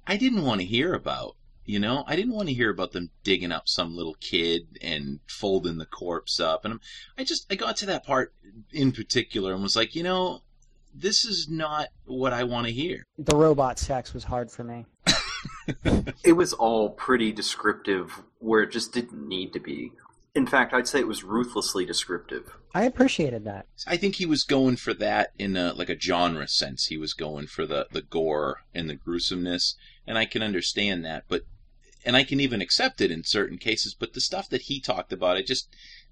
[0.06, 1.34] I didn't want to hear about.
[1.64, 5.18] You know, I didn't want to hear about them digging up some little kid and
[5.26, 6.64] folding the corpse up.
[6.64, 6.80] And I'm,
[7.18, 8.32] I just I got to that part
[8.70, 10.42] in particular and was like, you know,
[10.94, 13.06] this is not what I want to hear.
[13.18, 14.86] The robot sex was hard for me.
[16.24, 19.92] it was all pretty descriptive where it just didn't need to be.
[20.34, 22.56] In fact, I'd say it was ruthlessly descriptive.
[22.74, 23.66] I appreciated that.
[23.86, 26.86] I think he was going for that in a, like a genre sense.
[26.86, 29.76] He was going for the, the gore and the gruesomeness,
[30.06, 31.24] and I can understand that.
[31.28, 31.42] But
[32.04, 33.94] and I can even accept it in certain cases.
[33.94, 35.68] But the stuff that he talked about, I just,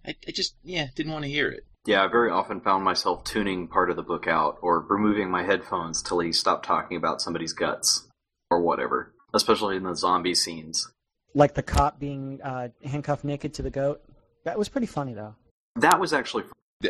[0.07, 1.67] I, I just, yeah, didn't want to hear it.
[1.91, 5.43] Yeah, I very often found myself tuning part of the book out or removing my
[5.43, 8.07] headphones till he stopped talking about somebody's guts
[8.49, 10.89] or whatever, especially in the zombie scenes.
[11.35, 14.03] Like the cop being uh, handcuffed naked to the goat.
[14.45, 15.35] That was pretty funny, though.
[15.75, 16.45] That was actually.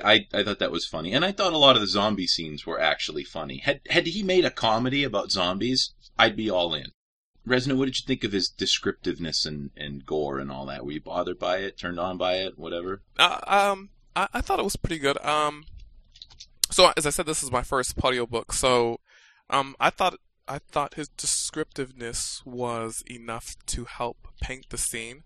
[0.04, 2.66] I, I thought that was funny, and I thought a lot of the zombie scenes
[2.66, 3.56] were actually funny.
[3.56, 6.88] Had had he made a comedy about zombies, I'd be all in.
[7.48, 10.84] Resno, what did you think of his descriptiveness and, and gore and all that?
[10.84, 11.78] Were you bothered by it?
[11.78, 12.58] Turned on by it?
[12.58, 13.00] Whatever?
[13.18, 15.22] Uh, um, I, I thought it was pretty good.
[15.24, 15.64] Um,
[16.70, 19.00] so as I said, this is my first audiobook, so
[19.48, 20.14] um, I thought
[20.46, 25.22] I thought his descriptiveness was enough to help paint the scene.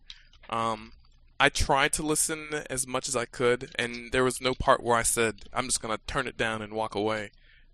[0.50, 0.92] Um,
[1.40, 4.96] I tried to listen as much as I could, and there was no part where
[4.96, 7.30] I said I'm just gonna turn it down and walk away.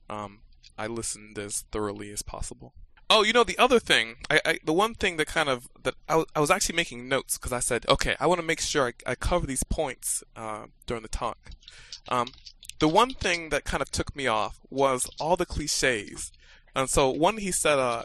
[0.09, 0.41] Um,
[0.79, 2.75] I listened as thoroughly as possible.
[3.13, 5.97] Oh, you know the other thing, I, I the one thing that kind of that
[6.09, 8.87] I, I was actually making notes because I said, okay, I want to make sure
[8.87, 11.51] I, I cover these points uh, during the talk.
[12.09, 12.29] Um,
[12.79, 16.31] the one thing that kind of took me off was all the cliches,
[16.73, 18.05] and so one he said, uh,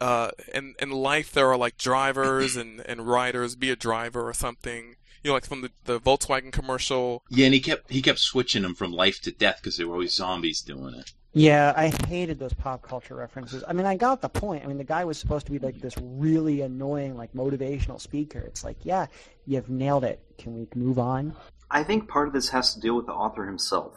[0.00, 4.34] uh, in in life there are like drivers and and riders, be a driver or
[4.34, 4.96] something.
[5.22, 7.22] You know, like from the, the Volkswagen commercial.
[7.30, 9.94] Yeah, and he kept he kept switching them from life to death because they were
[9.94, 11.12] always zombies doing it.
[11.34, 13.64] Yeah, I hated those pop culture references.
[13.66, 14.64] I mean, I got the point.
[14.64, 18.40] I mean, the guy was supposed to be like this really annoying, like motivational speaker.
[18.40, 19.06] It's like, yeah,
[19.46, 20.20] you've nailed it.
[20.36, 21.34] Can we move on?
[21.70, 23.94] I think part of this has to deal with the author himself.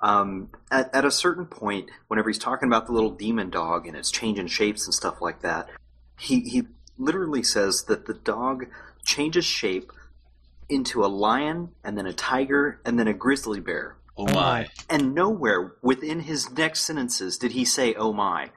[0.00, 3.96] Um, at, at a certain point, whenever he's talking about the little demon dog and
[3.96, 5.70] it's changing shapes and stuff like that,
[6.18, 6.64] he, he
[6.98, 8.66] literally says that the dog
[9.06, 9.90] changes shape
[10.68, 13.96] into a lion and then a tiger and then a grizzly bear.
[14.16, 14.32] Oh, my.
[14.32, 14.68] my.
[14.88, 18.50] And nowhere within his next sentences did he say, oh my.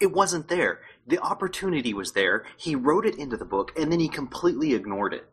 [0.00, 0.80] It wasn't there.
[1.06, 2.44] The opportunity was there.
[2.56, 5.26] He wrote it into the book and then he completely ignored it.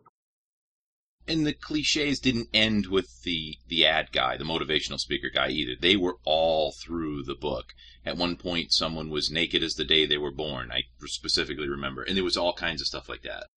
[1.27, 5.73] And the cliches didn't end with the the ad guy, the motivational speaker guy either.
[5.79, 7.73] They were all through the book.
[8.05, 10.71] At one point, someone was naked as the day they were born.
[10.71, 13.47] I specifically remember, and there was all kinds of stuff like that.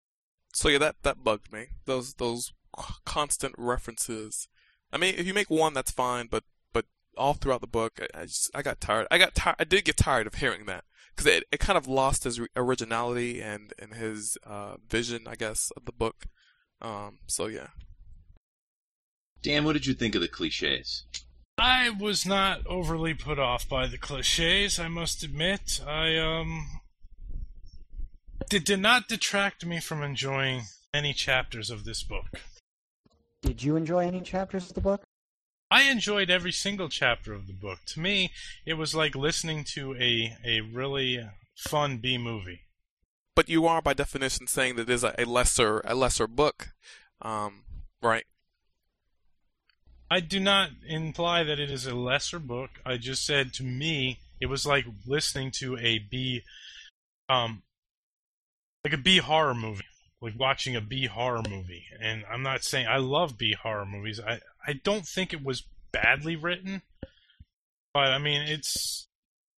[0.53, 1.68] So yeah, that that bugged me.
[1.85, 2.53] Those those
[3.05, 4.49] constant references.
[4.92, 8.22] I mean, if you make one, that's fine, but but all throughout the book, I,
[8.22, 9.07] I just I got tired.
[9.11, 9.57] I got tired.
[9.59, 13.40] I did get tired of hearing that because it, it kind of lost his originality
[13.40, 16.26] and and his uh, vision, I guess, of the book.
[16.81, 17.68] Um, so yeah.
[19.42, 21.05] Dann, what did you think of the cliches?
[21.57, 25.81] I was not overly put off by the cliches, I must admit.
[25.87, 26.81] I um
[28.48, 30.62] did, did not detract me from enjoying
[30.94, 32.40] any chapters of this book.
[33.42, 35.03] Did you enjoy any chapters of the book?
[35.70, 37.79] I enjoyed every single chapter of the book.
[37.87, 38.33] To me,
[38.66, 42.62] it was like listening to a a really fun B movie.
[43.37, 46.70] But you are by definition saying that it is a, a lesser a lesser book,
[47.22, 47.64] um,
[48.03, 48.24] right?
[50.11, 52.70] I do not imply that it is a lesser book.
[52.85, 56.42] I just said to me it was like listening to a B
[57.29, 57.62] um
[58.85, 59.85] like a B horror movie.
[60.22, 61.85] Like watching a B horror movie.
[62.00, 64.20] And I'm not saying I love B horror movies.
[64.20, 66.83] I, I don't think it was badly written.
[67.94, 69.09] But I mean it's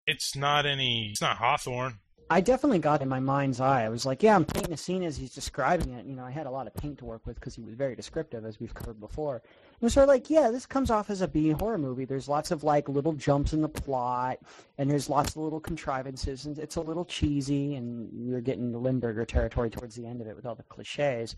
[0.07, 1.98] it's not any it's not Hawthorne.
[2.31, 3.85] I definitely got in my mind's eye.
[3.85, 6.07] I was like, yeah, I'm painting a scene as he's describing it.
[6.07, 7.94] You know, I had a lot of paint to work with because he was very
[7.94, 9.42] descriptive, as we've covered before.
[9.83, 12.05] Was sort of like, yeah, this comes off as a B horror movie.
[12.05, 14.38] There's lots of like little jumps in the plot,
[14.79, 18.79] and there's lots of little contrivances, and it's a little cheesy, and you're getting the
[18.79, 21.35] Limburger territory towards the end of it with all the cliches.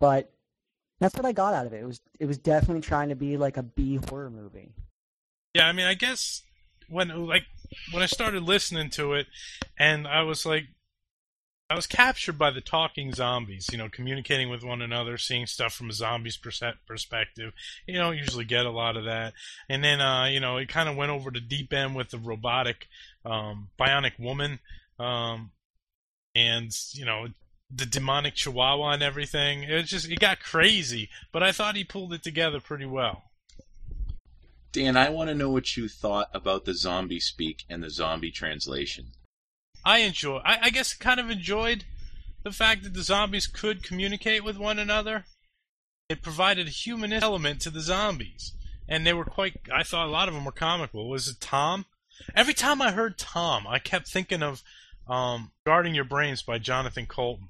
[0.00, 0.32] But
[0.98, 1.82] that's what I got out of it.
[1.82, 4.72] It was it was definitely trying to be like a B horror movie.
[5.54, 6.42] Yeah, I mean I guess
[6.88, 7.44] when like
[7.92, 9.26] when I started listening to it
[9.78, 10.64] and I was like
[11.68, 15.74] I was captured by the talking zombies, you know, communicating with one another, seeing stuff
[15.74, 17.52] from a zombie's perspective.
[17.88, 19.32] You know, usually get a lot of that.
[19.68, 22.18] And then, uh, you know, it kind of went over to deep end with the
[22.18, 22.86] robotic,
[23.24, 24.60] um, bionic woman,
[25.00, 25.50] um,
[26.36, 27.26] and, you know,
[27.68, 29.64] the demonic chihuahua and everything.
[29.64, 33.24] It just, it got crazy, but I thought he pulled it together pretty well.
[34.70, 38.30] Dann, I want to know what you thought about the zombie speak and the zombie
[38.30, 39.06] translation.
[39.86, 40.38] I enjoy.
[40.44, 41.84] I, I guess kind of enjoyed
[42.42, 45.26] the fact that the zombies could communicate with one another.
[46.08, 48.52] It provided a human element to the zombies,
[48.88, 49.60] and they were quite.
[49.72, 51.08] I thought a lot of them were comical.
[51.08, 51.86] Was it Tom?
[52.34, 54.64] Every time I heard Tom, I kept thinking of
[55.08, 57.46] um, "Guarding Your Brains" by Jonathan Coulton.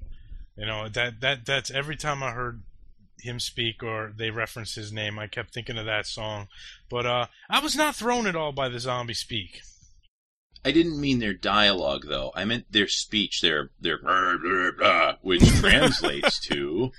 [0.58, 2.62] You know that that that's every time I heard
[3.18, 6.48] him speak or they reference his name, I kept thinking of that song.
[6.90, 9.62] But uh, I was not thrown at all by the zombie speak.
[10.64, 12.32] I didn't mean their dialogue, though.
[12.34, 16.90] I meant their speech, their their blah, blah, blah, which translates to.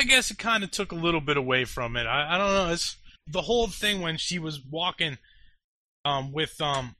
[0.00, 2.06] I guess it kind of took a little bit away from it.
[2.06, 2.72] I, I don't know.
[2.72, 5.18] It's the whole thing when she was walking
[6.04, 6.96] um, with um,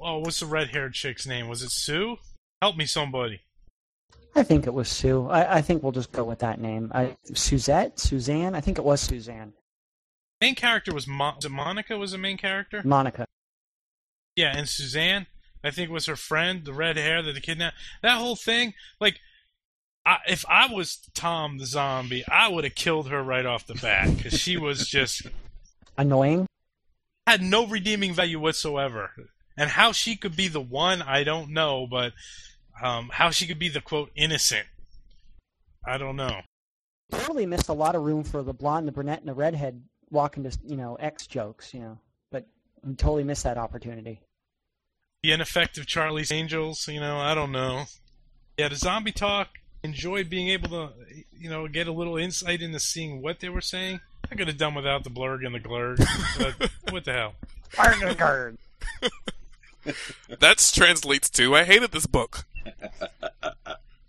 [0.00, 1.48] oh, what's the red-haired chick's name?
[1.48, 2.18] Was it Sue?
[2.60, 3.40] Help me, somebody.
[4.34, 5.26] I think it was Sue.
[5.28, 6.92] I, I think we'll just go with that name.
[6.94, 8.54] I, Suzette, Suzanne.
[8.54, 9.52] I think it was Suzanne.
[10.40, 11.96] Main character was, Mo- was Monica.
[11.96, 12.82] Was the main character?
[12.84, 13.26] Monica.
[14.38, 15.26] Yeah, and Suzanne,
[15.64, 17.76] I think was her friend, the red hair that the kidnapped.
[18.02, 19.18] That whole thing, like,
[20.06, 23.74] I, if I was Tom the zombie, I would have killed her right off the
[23.74, 25.26] bat because she was just
[25.98, 26.46] Annoying.
[27.26, 29.10] had no redeeming value whatsoever.
[29.56, 32.12] And how she could be the one, I don't know, but
[32.80, 34.68] um, how she could be the quote innocent,
[35.84, 36.42] I don't know.
[37.10, 40.44] Totally missed a lot of room for the blonde, the brunette, and the redhead walking
[40.44, 41.74] to you know X jokes.
[41.74, 41.98] You know,
[42.30, 42.46] but
[42.96, 44.20] totally missed that opportunity.
[45.22, 46.86] The ineffective Charlie's Angels.
[46.88, 47.84] You know, I don't know.
[48.56, 49.48] Yeah, the zombie talk.
[49.84, 50.92] Enjoyed being able to,
[51.38, 54.00] you know, get a little insight into seeing what they were saying.
[54.30, 55.98] I could have done without the blurg and the glurg,
[56.36, 57.34] but what the hell?
[57.72, 58.56] Blurg.
[60.40, 62.44] That translates to I hated this book.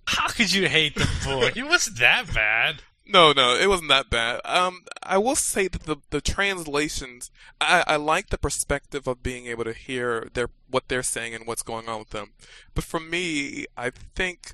[0.06, 1.56] How could you hate the book?
[1.56, 2.82] It wasn't that bad.
[3.12, 4.40] No, no, it wasn't that bad.
[4.46, 9.48] Um, I will say that the the translations, I, I like the perspective of being
[9.48, 12.34] able to hear their what they're saying and what's going on with them.
[12.76, 14.54] But for me, I think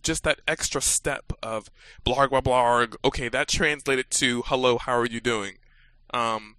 [0.00, 1.70] just that extra step of
[2.06, 2.94] blarg blah blarg.
[3.04, 5.58] Okay, that translated to hello, how are you doing?
[6.14, 6.54] Um,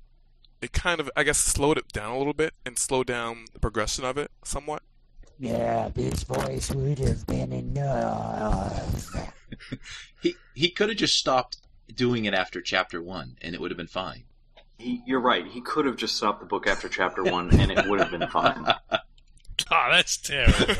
[0.62, 3.60] it kind of I guess slowed it down a little bit and slowed down the
[3.60, 4.84] progression of it somewhat.
[5.40, 9.16] Yeah, this voice would have been enough.
[10.22, 11.58] He he could have just stopped
[11.94, 14.26] doing it after chapter one, and it would have been fine.
[14.78, 15.46] He, you're right.
[15.46, 18.28] He could have just stopped the book after chapter one, and it would have been
[18.28, 18.66] fine.
[18.92, 18.98] Oh,
[19.92, 20.76] that's terrible.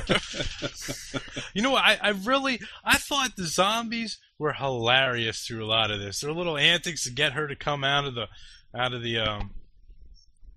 [1.54, 1.84] you know what?
[1.84, 6.20] I, I really I thought the zombies were hilarious through a lot of this.
[6.20, 8.28] Their little antics to get her to come out of the
[8.76, 9.52] out of the um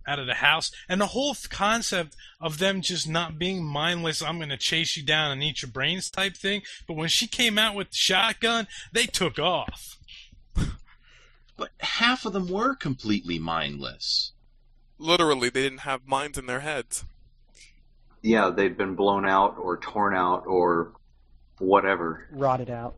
[0.07, 4.23] out of the house and the whole th- concept of them just not being mindless
[4.23, 7.27] i'm going to chase you down and eat your brains type thing but when she
[7.27, 9.99] came out with the shotgun they took off
[11.57, 14.33] But half of them were completely mindless.
[14.99, 17.05] Literally, they didn't have minds in their heads.
[18.23, 20.93] Yeah, they'd been blown out or torn out or
[21.59, 22.27] whatever.
[22.33, 22.95] Rotted out.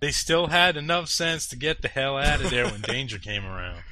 [0.00, 3.46] they still had enough sense to get the hell out of there when danger came
[3.46, 3.82] around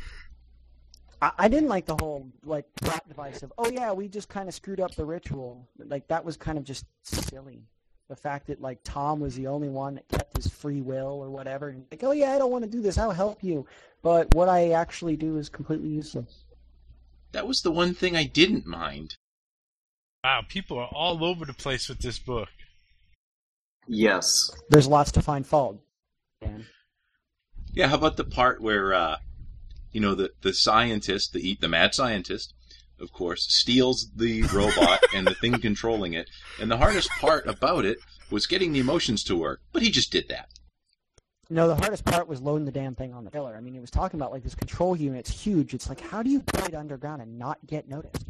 [1.22, 4.48] I, I didn't like the whole like plot device of oh yeah we just kind
[4.48, 7.62] of screwed up the ritual like that was kind of just silly
[8.09, 11.30] the fact that like Tom was the only one that kept his free will or
[11.30, 13.66] whatever and like oh yeah I don't want to do this I'll help you
[14.02, 16.44] but what I actually do is completely useless
[17.33, 19.16] That was the one thing I didn't mind.
[20.24, 22.48] wow people are all over the place with this book
[23.87, 24.50] Yes.
[24.68, 25.80] there's lots to find fault
[26.42, 26.66] Dann.
[27.72, 29.16] Yeah, how about the part where uh,
[29.92, 32.55] you know the the scientist, the the mad scientist,
[33.00, 36.29] of course, steals the robot and the thing controlling it,
[36.61, 37.98] and the hardest part about it
[38.31, 40.48] was getting the emotions to work, but he just did that.
[41.53, 43.57] No, the hardest part was loading the damn thing on the killer.
[43.57, 45.74] I mean, he was talking about like this control unit's huge.
[45.74, 48.24] It's like, how do you put it underground and not get noticed?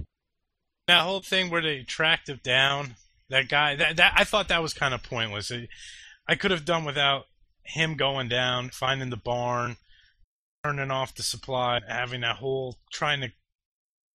[0.88, 2.96] that whole thing where they tracked him down
[3.28, 5.68] that guy that, that i thought that was kind of pointless It-
[6.26, 7.26] i could have done without
[7.62, 9.76] him going down finding the barn
[10.64, 13.32] turning off the supply having that whole trying to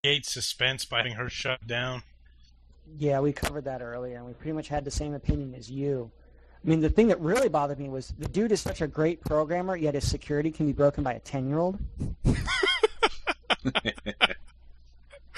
[0.03, 2.03] gate suspense by having her shut down
[2.97, 6.12] Yeah, we covered that earlier, and we pretty much had the same opinion as you.
[6.63, 9.21] I mean, the thing that really bothered me was the dude is such a great
[9.21, 11.79] programmer, yet his security can be broken by a ten-year-old.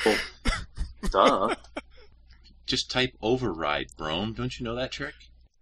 [0.06, 0.18] Well,
[1.12, 1.56] duh.
[2.66, 4.36] Just type override, Broam.
[4.36, 5.16] Don't you know that trick?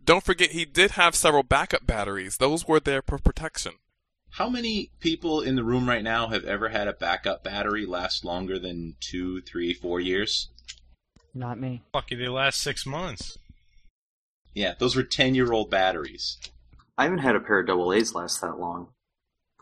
[0.04, 2.38] Don't forget, he did have several backup batteries.
[2.38, 3.74] Those were there for protection.
[4.36, 8.26] How many people in the room right now have ever had a backup battery last
[8.26, 10.50] longer than two, three, four years?
[11.34, 11.84] Not me.
[11.94, 13.38] lucky they last six months
[14.54, 16.38] Yeah, those were ten-year-old batteries.
[16.98, 18.90] I haven't had a pair of double A's last that long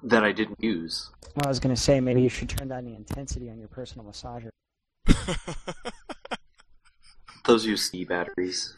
[0.01, 1.11] that I didn't use.
[1.35, 3.67] Well, I was going to say maybe you should turn down the intensity on your
[3.67, 4.49] personal massager.
[7.45, 8.75] Those use C batteries.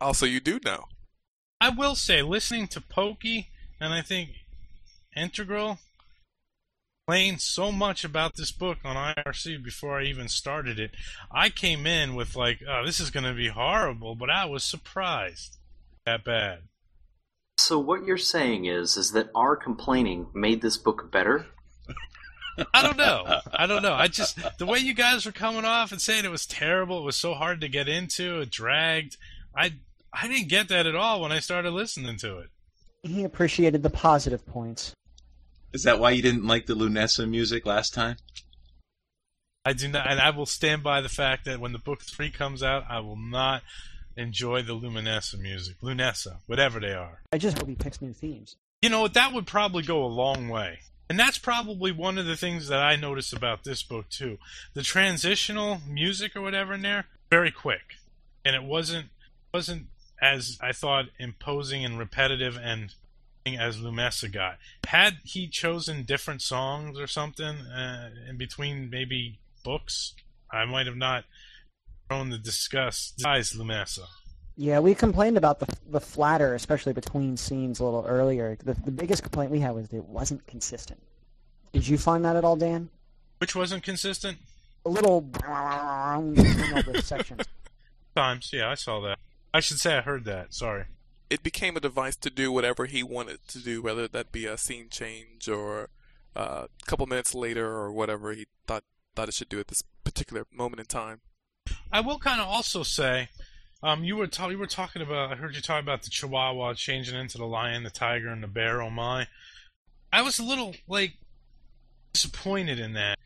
[0.00, 0.84] also, you do know.
[1.60, 3.48] i will say listening to pokey
[3.80, 4.30] and i think
[5.16, 5.78] Integgroll
[7.04, 10.92] explained so much about this book on irc before i even started it
[11.32, 14.62] i came in with like oh this is going to be horrible but i was
[14.62, 15.56] surprised
[16.06, 16.60] that bad
[17.58, 21.46] So what you're saying is, is that our complaining made this book better?
[22.74, 23.40] I don't know.
[23.52, 23.94] I don't know.
[23.94, 27.04] I just the way you guys were coming off and saying it was terrible, it
[27.04, 29.16] was so hard to get into, it dragged.
[29.56, 29.74] I
[30.12, 32.50] I didn't get that at all when I started listening to it.
[33.02, 34.92] He appreciated the positive points.
[35.72, 38.16] Is that why you didn't like the Lunessa music last time?
[39.64, 42.30] I do not, and I will stand by the fact that when the book three
[42.30, 43.62] comes out, I will not
[44.16, 47.22] enjoy the Luminessa music, Lunessa, whatever they are.
[47.32, 48.56] I just hope he picks new themes.
[48.82, 49.14] You know what?
[49.14, 50.80] That would probably go a long way.
[51.08, 54.38] And that's probably one of the things that I notice about this book too.
[54.74, 57.96] The transitional music or whatever in there, very quick.
[58.44, 59.08] And it wasn't
[59.52, 59.86] wasn't
[60.20, 62.94] as I thought imposing and repetitive and
[63.46, 64.58] as Lumessa got.
[64.86, 70.14] Had he chosen different songs or something uh, in between maybe books,
[70.50, 71.24] I might have not
[72.08, 73.20] thrown the disgust.
[73.22, 74.06] Guys, Lumessa.
[74.56, 78.56] Yeah, we complained about the the flatter, especially between scenes a little earlier.
[78.62, 81.00] The, the biggest complaint we had was that it wasn't consistent.
[81.72, 82.90] Did you find that at all, Dann?
[83.38, 84.36] Which wasn't consistent?
[84.84, 87.42] a little between all the sections.
[88.16, 89.18] Times, yeah, I saw that.
[89.54, 90.54] I should say I heard that.
[90.54, 90.84] Sorry.
[91.32, 94.58] It became a device to do whatever he wanted to do, whether that be a
[94.58, 95.88] scene change or
[96.36, 99.82] uh, a couple minutes later or whatever he thought thought it should do at this
[100.04, 101.20] particular moment in time.
[101.90, 103.28] I will kind of also say,
[103.82, 105.32] um, you were ta- you were talking about.
[105.32, 108.48] I heard you talk about the Chihuahua changing into the lion, the tiger, and the
[108.48, 108.82] bear.
[108.82, 109.26] Oh my!
[110.12, 111.14] I was a little like
[112.12, 113.18] disappointed in that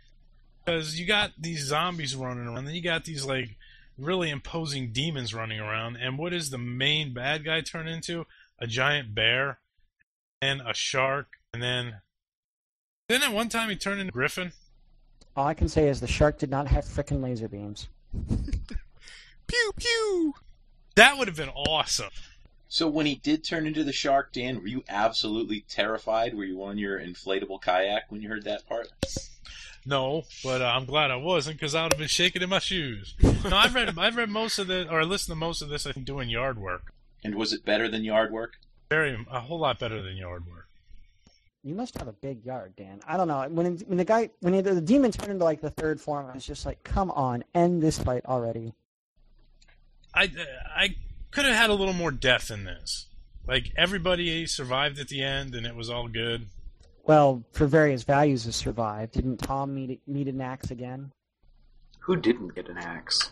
[0.65, 3.57] because you got these zombies running around, then you got these like
[3.99, 8.27] really imposing demons running around, and what does the main bad guy turn into?
[8.59, 9.59] A giant bear,
[10.41, 12.01] and a shark, and then
[13.09, 14.53] then at one time he turned into a griffin.
[15.37, 17.89] All I can say is the shark did not have frickin' laser beams.
[19.47, 20.35] Pew pew.
[20.97, 22.11] That would have been awesome.
[22.69, 26.35] So when he did turn into the shark, Dann, were you absolutely terrified?
[26.35, 28.89] Were you on your inflatable kayak when you heard that part?
[29.89, 32.59] No, but uh, I'm glad I wasn't because I would have been shaking in my
[32.59, 33.15] shoes.
[33.47, 35.87] No, I've read I've read most of the or listened to most of this.
[35.87, 36.93] I think doing yard work.
[37.23, 38.55] And was it better than yard work?
[38.91, 40.67] Very a whole lot better than yard work.
[41.63, 43.01] You must have a big yard, Dann.
[43.07, 43.47] I don't know.
[43.49, 46.35] When when the guy when he, the demon turned into like the third form, I
[46.35, 48.75] was just like, "Come on, end this fight already."
[50.13, 50.31] I
[50.75, 50.97] I
[51.31, 53.07] could have had a little more depth in this.
[53.47, 56.47] Like everybody survived at the end, and it was all good.
[57.07, 59.13] Well, for various values has survived.
[59.13, 61.13] Didn't Tom meet meet an axe again?
[62.01, 63.31] Who didn't get an axe?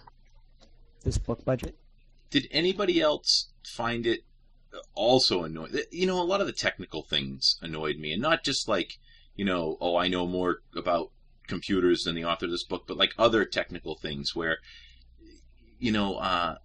[1.03, 1.77] This book budget.
[2.31, 4.25] Did anybody else find it
[4.95, 5.75] also annoying?
[5.91, 8.99] You know, a lot of the technical things annoyed me, and not just like,
[9.35, 11.11] you know, oh, I know more about
[11.49, 14.59] computers than the author of this book, but like other technical things where,
[15.79, 16.57] you know, uh,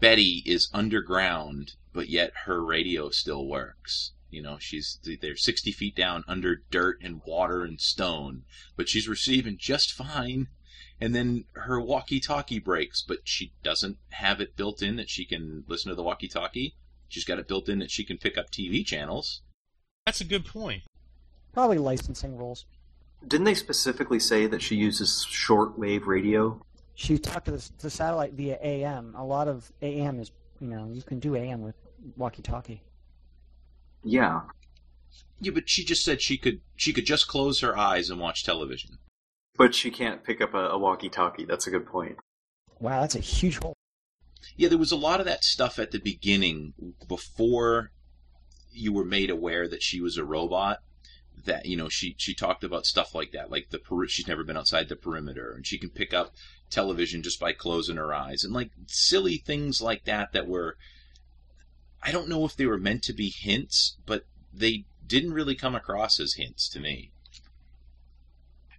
[0.00, 4.12] Betty is underground, but yet her radio still works.
[4.34, 8.42] You know, she's they're 60 feet down under dirt and water and stone,
[8.76, 10.48] but she's receiving just fine.
[11.00, 15.64] And then her walkie-talkie breaks, but she doesn't have it built in that she can
[15.66, 16.76] listen to the walkie-talkie.
[17.08, 19.42] She's got it built in that she can pick up TV channels.
[20.06, 20.82] That's a good point.
[21.52, 22.66] Probably licensing rules.
[23.26, 26.60] Didn't they specifically say that she uses shortwave radio?
[26.94, 29.14] She talked to the, the satellite via AM.
[29.16, 30.30] A lot of AM is,
[30.60, 31.74] you know, you can do AM with
[32.16, 32.82] walkie-talkie.
[34.04, 34.42] Yeah.
[35.40, 38.44] Yeah, but she just said she could she could just close her eyes and watch
[38.44, 38.98] television.
[39.56, 41.44] But she can't pick up a, a walkie-talkie.
[41.44, 42.16] That's a good point.
[42.80, 43.76] Wow, that's a huge hole.
[44.56, 46.74] Yeah, there was a lot of that stuff at the beginning
[47.08, 47.90] before
[48.72, 50.78] you were made aware that she was a robot.
[51.44, 54.44] That you know, she she talked about stuff like that, like the peri- she's never
[54.44, 56.32] been outside the perimeter, and she can pick up
[56.70, 60.76] television just by closing her eyes, and like silly things like that that were.
[62.04, 65.74] I don't know if they were meant to be hints, but they didn't really come
[65.74, 67.10] across as hints to me.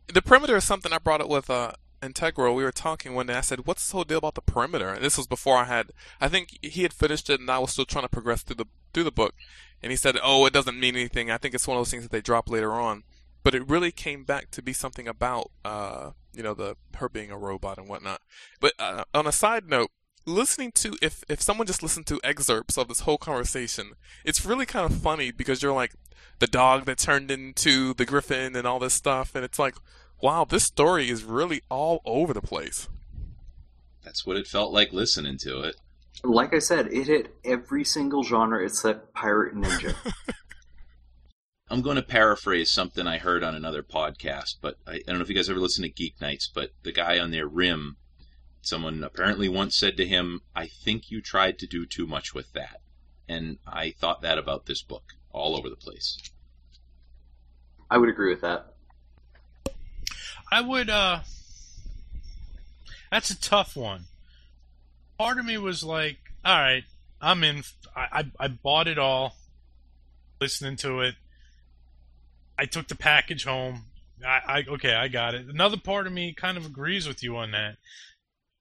[0.07, 2.55] The perimeter is something I brought up with uh, Integgroll.
[2.55, 3.33] We were talking one day.
[3.33, 5.91] I said, "What's the whole deal about the perimeter?" And this was before I had.
[6.21, 8.67] I think he had finished it, and I was still trying to progress through the
[8.93, 9.33] through the book.
[9.81, 11.31] And he said, "Oh, it doesn't mean anything.
[11.31, 13.03] I think it's one of those things that they drop later on."
[13.43, 17.31] But it really came back to be something about, uh, you know, the her being
[17.31, 18.21] a robot and whatnot.
[18.59, 19.91] But uh, on a side note,
[20.25, 24.65] listening to if if someone just listened to excerpts of this whole conversation, it's really
[24.65, 25.93] kind of funny because you're like
[26.39, 29.75] the dog that turned into the griffin and all this stuff, and it's like,
[30.21, 32.89] wow, this story is really all over the place.
[34.03, 35.75] That's what it felt like listening to it.
[36.23, 39.95] Like I said, it hit every single genre except pirate ninja.
[41.69, 45.23] I'm going to paraphrase something I heard on another podcast, but I, I don't know
[45.23, 47.97] if you guys ever listen to GeekNights, but the guy on their rim,
[48.67, 52.53] someone apparently once said to him, I think you tried to do too much with
[52.53, 52.81] that.
[53.27, 56.17] And I thought that about this book all over the place.
[57.89, 58.73] I would agree with that.
[60.51, 60.89] I would.
[60.89, 61.19] uh
[63.11, 64.05] That's a tough one.
[65.17, 66.83] Part of me was like, "All right,
[67.21, 67.63] I'm in.
[67.95, 69.35] I I, I bought it all,
[70.39, 71.15] listening to it.
[72.57, 73.85] I took the package home.
[74.25, 77.37] I, I okay, I got it." Another part of me kind of agrees with you
[77.37, 77.77] on that.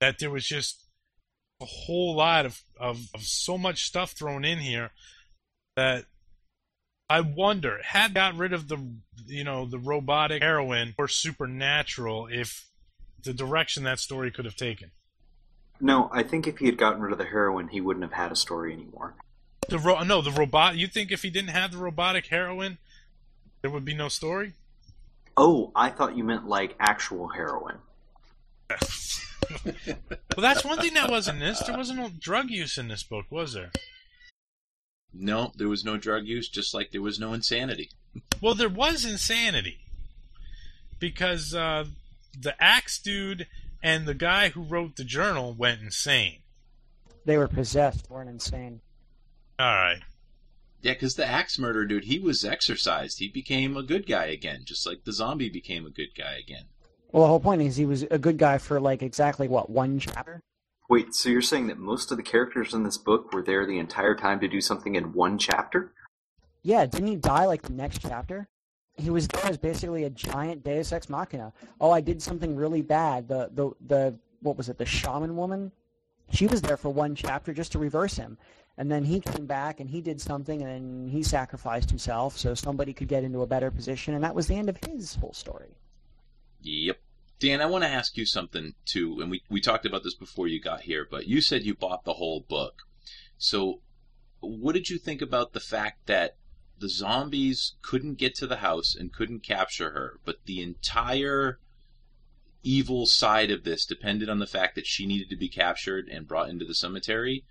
[0.01, 0.83] That there was just
[1.61, 4.91] a whole lot of, of, of so much stuff thrown in here
[5.75, 6.05] that
[7.09, 8.77] I wonder had got rid of the
[9.27, 12.65] you know the robotic heroine or supernatural if
[13.23, 14.91] the direction that story could have taken.
[15.79, 18.31] No, I think if he had gotten rid of the heroine, he wouldn't have had
[18.31, 19.15] a story anymore.
[19.67, 20.77] The ro- no the robot.
[20.77, 22.77] You think if he didn't have the robotic heroine,
[23.61, 24.53] there would be no story?
[25.37, 27.77] Oh, I thought you meant like actual heroin.
[29.65, 31.59] well, that's one thing that wasn't this.
[31.59, 33.71] There wasn't no drug use in this book, was there?
[35.13, 37.89] No, there was no drug use, just like there was no insanity.
[38.41, 39.79] Well, there was insanity
[40.99, 41.85] because uh,
[42.39, 43.47] the axe dude
[43.81, 46.39] and the guy who wrote the journal went insane.
[47.25, 48.81] They were possessed, weren't insane.
[49.57, 50.01] All right.
[50.81, 53.19] Yeah, because the axe murder dude, he was exorcised.
[53.19, 56.65] He became a good guy again, just like the zombie became a good guy again.
[57.15, 59.99] Well, the whole point is he was a good guy for like exactly what one
[59.99, 60.43] chapter.
[60.89, 63.79] Wait, so you're saying that most of the characters in this book were there the
[63.79, 65.93] entire time to do something in one chapter?
[66.61, 68.49] Yeah, didn't he die like the next chapter?
[68.97, 71.53] He was there as basically a giant Deus Ex Machina.
[71.79, 73.29] Oh, I did something really bad.
[73.29, 74.77] The the the what was it?
[74.77, 75.71] The shaman woman.
[76.31, 78.37] She was there for one chapter just to reverse him,
[78.77, 82.53] and then he came back and he did something, and then he sacrificed himself so
[82.53, 85.31] somebody could get into a better position, and that was the end of his whole
[85.31, 85.77] story.
[86.61, 86.97] Yep.
[87.39, 90.47] Dann, I want to ask you something too, and we, we talked about this before
[90.47, 92.83] you got here, but you said you bought the whole book.
[93.37, 93.81] So,
[94.39, 96.37] what did you think about the fact that
[96.79, 101.59] the zombies couldn't get to the house and couldn't capture her, but the entire
[102.63, 106.27] evil side of this depended on the fact that she needed to be captured and
[106.27, 107.45] brought into the cemetery,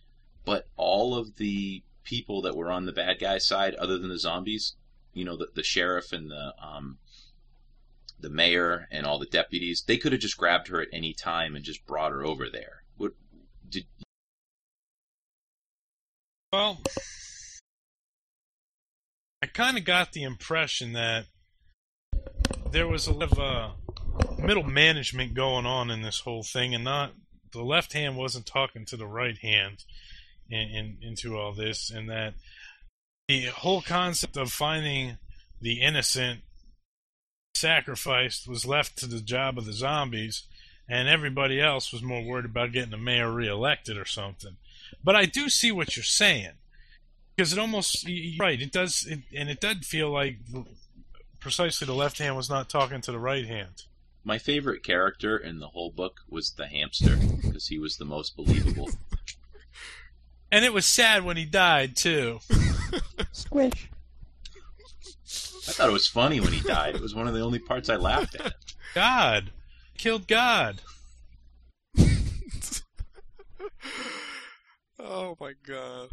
[0.44, 4.18] but all of the people that were on the bad guy side, other than the
[4.18, 4.74] zombies,
[5.12, 6.98] you know, the, the sheriff and the um,
[8.24, 11.54] the mayor and all the deputies, they could have just grabbed her at any time
[11.54, 12.82] and just brought her over there.
[12.96, 13.12] What
[13.68, 13.84] did
[16.50, 16.80] Well,
[19.42, 21.26] I kind of got the impression that
[22.72, 23.70] there was a lot of uh,
[24.38, 27.12] middle management going on in this whole thing, and not
[27.52, 29.84] the left hand wasn't talking to the right hand
[30.48, 32.34] in, in, into all this, and that
[33.28, 35.18] the whole concept of finding
[35.60, 36.40] the innocent
[37.56, 40.44] sacrificed was left to the job of the zombies,
[40.88, 44.56] and everybody else was more worried about getting the mayor reelected or something.
[45.02, 46.52] But I do see what you're saying
[47.34, 48.06] because it almost
[48.38, 48.60] right.
[48.60, 50.36] It does, it, and it did feel like
[51.40, 53.84] precisely the left hand was not talking to the right hand.
[54.24, 58.36] my favorite character in the whole book was the hamster because he was the most
[58.36, 58.90] believable.
[60.52, 62.38] And it was sad when he died too.
[63.32, 63.90] Squish.
[65.68, 66.94] I thought it was funny when he died.
[66.94, 68.54] It was one of the only parts I laughed at.
[68.94, 69.50] God
[69.96, 70.82] killed God.
[74.98, 76.10] oh my god.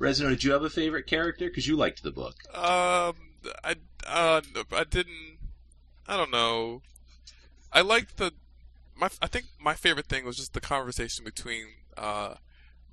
[0.00, 1.48] Resno, did you have a favorite character?
[1.48, 2.36] Because you liked the book.
[2.54, 3.16] Um,
[3.62, 3.74] I
[4.06, 4.40] uh,
[4.72, 5.38] I didn't.
[6.08, 6.80] I don't know.
[7.72, 8.32] I liked the.
[8.96, 11.66] My I think my favorite thing was just the conversation between
[11.98, 12.36] uh,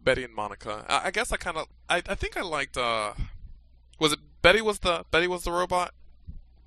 [0.03, 0.85] Betty and Monica.
[0.89, 1.67] I, I guess I kind of.
[1.89, 2.75] I I think I liked.
[2.77, 3.13] Uh,
[3.99, 5.93] was it Betty was the Betty was the robot?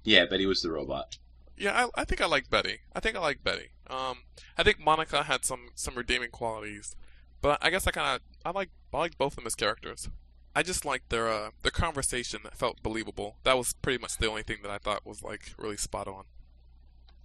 [0.04, 1.16] Yeah, Betty was the robot.
[1.56, 2.80] Yeah, I, I think I like Betty.
[2.94, 3.70] I think I like Betty.
[3.88, 4.24] Um,
[4.58, 6.94] I think Monica had some some redeeming qualities,
[7.40, 10.10] but I guess I kind of I like I like both of them as characters.
[10.54, 13.36] I just liked their uh, their conversation that felt believable.
[13.44, 16.24] That was pretty much the only thing that I thought was like really spot on.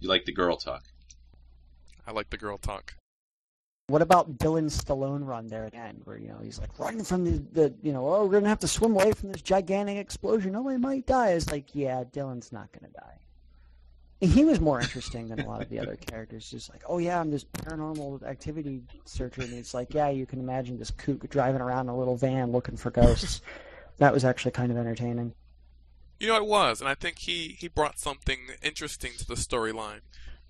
[0.00, 0.84] You like the girl talk.
[2.06, 2.94] I like the girl talk.
[3.88, 7.38] What about Dylan Stallone run there again, where you know he's like running from the,
[7.52, 10.56] the you know oh we're gonna have to swim away from this gigantic explosion.
[10.56, 11.30] Oh, we might die.
[11.30, 13.20] It's like yeah, Dylan's not gonna die.
[14.20, 16.50] He was more interesting than a lot of the other characters.
[16.50, 20.40] Just like oh yeah, I'm this paranormal activity searcher, and it's like yeah, you can
[20.40, 23.40] imagine this kook driving around in a little van looking for ghosts.
[23.98, 25.32] that was actually kind of entertaining.
[26.18, 30.00] You know, it was, and I think he he brought something interesting to the storyline.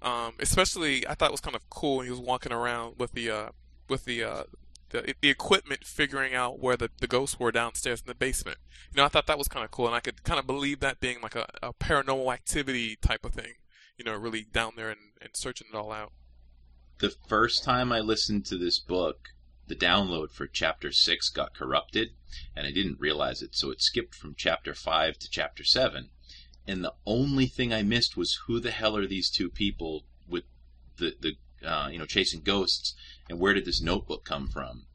[0.03, 3.13] Um, especially, I thought it was kind of cool when he was walking around with
[3.13, 3.49] the uh,
[3.89, 4.43] with the, uh,
[4.91, 8.59] the the equipment, figuring out where the, the ghosts were downstairs in the basement.
[8.93, 10.81] You know, I thought that was kind of cool, and I could kind of believe
[10.81, 13.55] that being like a, a paranormal activity type of thing.
[13.97, 16.13] You know, really down there and, and searching it all out.
[16.99, 19.31] The first time I listened to this book,
[19.67, 22.11] the download for chapter 6 got corrupted,
[22.55, 26.11] and I didn't realize it, so it skipped from chapter 5 to chapter 7.
[26.67, 30.45] And the only thing I missed was who the hell are these two people with
[30.97, 31.37] the, the
[31.67, 32.95] uh, you know, chasing ghosts,
[33.29, 34.87] and where did this notebook come from?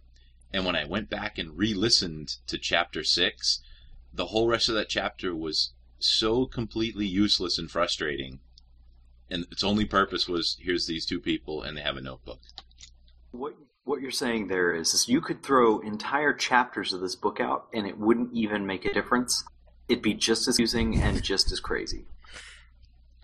[0.54, 3.62] And when I went back and re listened to chapter 6,
[4.14, 8.40] the whole rest of that chapter was so completely useless and frustrating.
[9.30, 12.42] And its only purpose was here's these two people, and they have a notebook.
[13.32, 17.40] What what you're saying there is, is you could throw entire chapters of this book
[17.40, 19.44] out, and it wouldn't even make a difference.
[19.92, 22.06] It'd be just as confusing and just as crazy.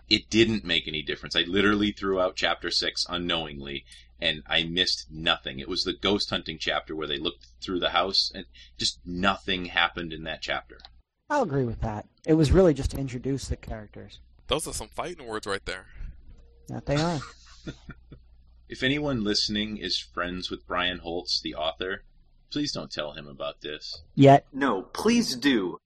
[0.08, 1.34] It didn't make any difference.
[1.36, 3.84] I literally threw out chapter six unknowingly,
[4.20, 5.58] and I missed nothing.
[5.58, 8.46] It was the ghost hunting chapter where they looked through the house, and
[8.78, 10.78] just nothing happened in that chapter.
[11.30, 12.06] I'll agree with that.
[12.26, 14.20] It was really just to introduce the characters.
[14.46, 15.86] Those are some fighting words right there.
[16.68, 17.20] That they are.
[18.68, 22.04] If anyone listening is friends with Brian Holtz, the author,
[22.50, 24.02] please don't tell him about this.
[24.14, 25.78] Yet No, please do.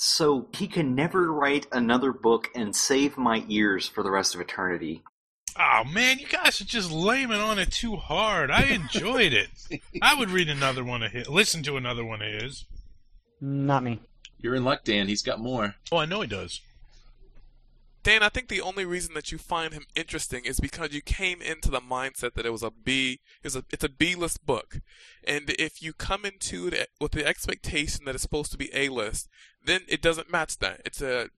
[0.00, 4.40] So he can never write another book and save my ears for the rest of
[4.40, 5.02] eternity.
[5.58, 8.48] Oh man, you guys are just laming on it too hard.
[8.48, 9.48] I enjoyed it.
[10.02, 12.64] I would read another one of his, listen to another one of his.
[13.40, 14.00] Not me.
[14.38, 15.08] You're in luck, Dann.
[15.08, 15.74] He's got more.
[15.90, 16.60] Oh, I know he does.
[18.04, 21.42] Dann, I think the only reason that you find him interesting is because you came
[21.42, 24.80] into the mindset that it was a B, it's a it's a B list book,
[25.24, 28.88] and if you come into it with the expectation that it's supposed to be A
[28.88, 29.28] list,
[29.64, 30.80] then it doesn't match that.
[30.84, 31.30] It's a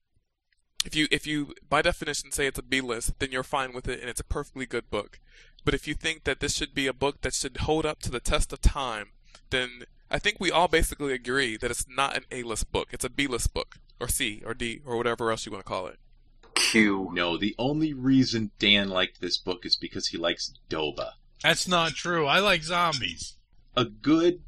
[0.84, 3.88] if you if you by definition say it's a B list, then you're fine with
[3.88, 5.18] it and it's a perfectly good book.
[5.64, 8.10] But if you think that this should be a book that should hold up to
[8.10, 9.08] the test of time,
[9.50, 12.88] then I think we all basically agree that it's not an A list book.
[12.92, 15.68] It's a B list book or C or D or whatever else you want to
[15.68, 15.98] call it.
[16.70, 17.10] Q.
[17.12, 21.12] No, the only reason Dann liked this book is because he likes Doba.
[21.42, 22.26] That's not true.
[22.26, 23.36] I like zombies.
[23.76, 24.42] A good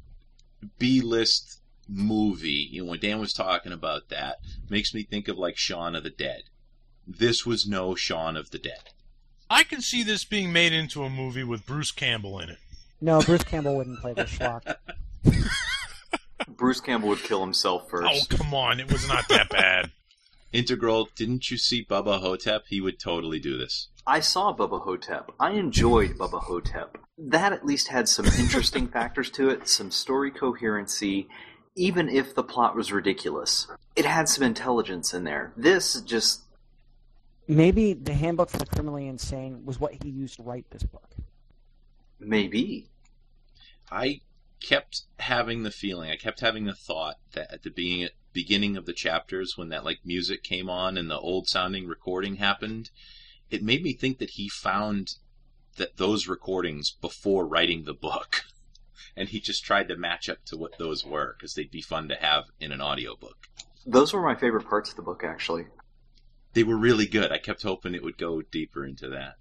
[0.77, 4.37] B list movie, you know, when Dann was talking about that,
[4.69, 6.43] makes me think of like Shaun of the Dead.
[7.05, 8.89] This was no Shaun of the Dead.
[9.49, 12.59] I can see this being made into a movie with Bruce Campbell in it.
[13.01, 14.77] No, Bruce Campbell wouldn't play this schlock.
[16.47, 18.07] Bruce Campbell would kill himself first.
[18.09, 18.79] Oh, come on.
[18.79, 19.91] It was not that bad.
[20.53, 22.65] Integgroll, didn't you see Bubba Ho-Tep?
[22.67, 23.89] He would totally do this.
[24.05, 25.31] I saw Bubba Ho-Tep.
[25.39, 26.97] I enjoyed Bubba Ho-Tep.
[27.17, 31.27] That at least had some interesting factors to it, some story coherency,
[31.75, 33.67] even if the plot was ridiculous.
[33.95, 35.53] It had some intelligence in there.
[35.57, 36.41] This just
[37.47, 41.15] Maybe the Handbook for the Criminally Insane was what he used to write this book.
[42.19, 42.89] maybe.
[43.91, 44.21] I
[44.61, 48.85] kept having the feeling, I kept having the thought that at the beginning beginning of
[48.85, 52.89] the chapters when that like music came on and the old sounding recording happened,
[53.49, 55.15] it made me think that he found
[55.77, 58.43] that those recordings before writing the book.
[59.15, 62.07] And he just tried to match up to what those were because they'd be fun
[62.07, 63.45] to have in an audiobook.
[63.85, 65.65] Those were my favorite parts of the book, actually.
[66.53, 67.31] They were really good.
[67.31, 69.35] I kept hoping it would go deeper into that.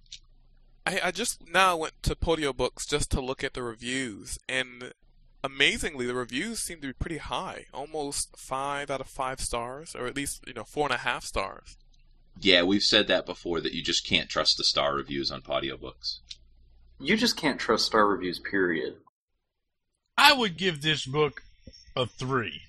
[0.84, 4.92] I, I just now went to Podio Books just to look at the reviews, and
[5.42, 10.06] amazingly, the reviews seem to be pretty high, almost five out of five stars, or
[10.06, 11.76] at least you know four and a half stars.
[12.40, 16.20] Yeah, we've said that before that you just can't trust the star reviews on audiobooks.
[16.98, 18.94] You just can't trust star reviews, period.
[20.16, 21.42] I would give this book
[21.96, 22.62] a three.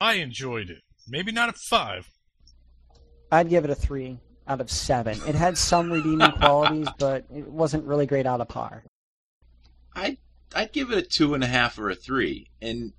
[0.00, 0.82] I enjoyed it.
[1.08, 2.08] Maybe not a five.
[3.32, 5.18] I'd give it a three out of seven.
[5.26, 8.84] It had some redeeming qualities, but it wasn't really great out of par.
[9.94, 10.18] I'd
[10.54, 12.50] I'd give it a two and a half or a three.
[12.60, 12.92] And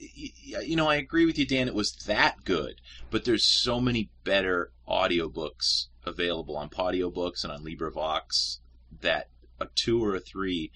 [0.00, 0.08] y-
[0.52, 1.68] y- you know, I agree with you, Dann.
[1.68, 7.64] It was that good, but there's so many better audiobooks available on Podiobooks and on
[7.64, 8.58] LibriVox
[9.00, 9.28] that
[9.60, 10.70] a two or a three,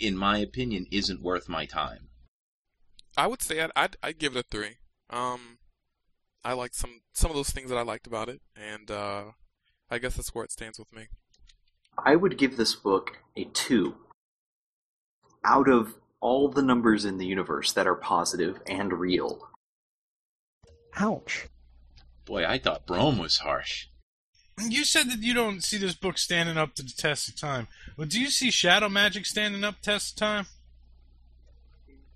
[0.00, 2.08] in my opinion, isn't worth my time.
[3.16, 4.76] I would say I'd, I'd, I'd give it a three.
[5.08, 5.58] Um,
[6.44, 9.24] I like some some of those things that I liked about it, and uh,
[9.90, 11.06] I guess that's where it stands with me.
[12.04, 13.96] I would give this book a two.
[15.46, 19.48] Out of all the numbers in the universe that are positive and real,
[20.98, 21.46] Ouch.
[22.24, 23.86] Boy, I thought Broam was harsh.
[24.58, 27.68] You said that you don't see this book standing up to the test of time.
[27.98, 30.46] But do you see Shadow Magic standing up to the test of time?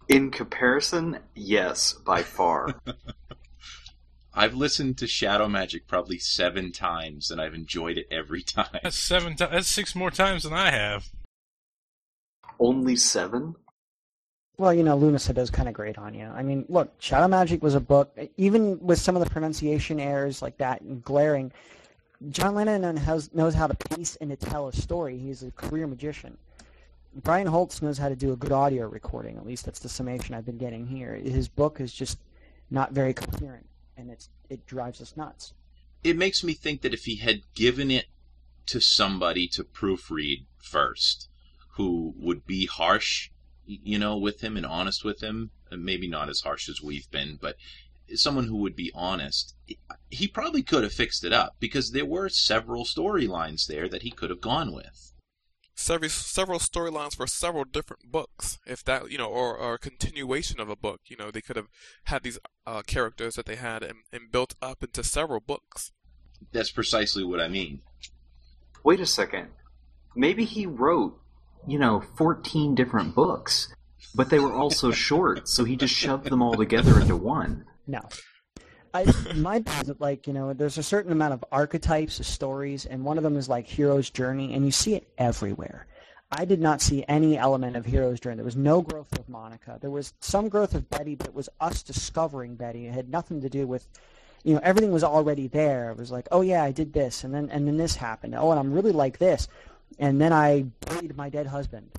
[0.08, 2.74] in comparison, yes, by far.
[4.34, 8.80] I've listened to Shadow Magic probably seven times, and I've enjoyed it every time.
[8.82, 9.36] That's seven.
[9.36, 11.08] Ti- that's six more times than I have.
[12.60, 13.56] Only seven?
[14.58, 16.26] Well, you know, Lunasa does kind of grate on you.
[16.26, 20.42] I mean, look, Shadow Magic was a book, even with some of the pronunciation errors
[20.42, 21.50] like that and glaring,
[22.28, 25.16] John Lenahan has, knows how to piece and to tell a story.
[25.16, 26.36] He's a career magician.
[27.14, 29.38] Brian Holtz knows how to do a good audio recording.
[29.38, 31.14] At least that's the summation I've been getting here.
[31.14, 32.18] His book is just
[32.70, 35.54] not very coherent, and it's it drives us nuts.
[36.04, 38.06] it makes me think that if he had given it
[38.66, 41.29] to somebody to proofread first,
[41.80, 43.30] who would be harsh,
[43.64, 47.38] you know, with him and honest with him, maybe not as harsh as we've been,
[47.40, 47.56] but
[48.14, 49.54] someone who would be honest,
[50.10, 54.10] he probably could have fixed it up because there were several storylines there that he
[54.10, 55.14] could have gone with.
[55.74, 60.60] Several several storylines for several different books, if that you know, or, or a continuation
[60.60, 61.00] of a book.
[61.06, 61.68] You know, they could have
[62.04, 65.92] had these uh, characters that they had and, and built up into several books.
[66.52, 67.80] That's precisely what I mean.
[68.84, 69.48] Wait a second.
[70.14, 71.18] Maybe he wrote,
[71.66, 73.72] you know, 14 different books,
[74.14, 77.64] but they were all so short, so he just shoved them all together into one.
[77.86, 78.00] No.
[78.92, 79.04] I,
[79.36, 83.04] my thing is like, you know, there's a certain amount of archetypes of stories, and
[83.04, 85.86] one of them is like Hero's Journey, and you see it everywhere.
[86.32, 88.36] I did not see any element of Hero's Journey.
[88.36, 89.78] There was no growth of Monica.
[89.80, 92.86] There was some growth of Betty, but it was us discovering Betty.
[92.86, 93.86] It had nothing to do with
[94.42, 95.90] you know, everything was already there.
[95.90, 98.34] It was like, oh yeah, I did this, and then and then this happened.
[98.34, 99.48] Oh, and I'm really like this,
[99.98, 101.90] and then I buried my dead husband.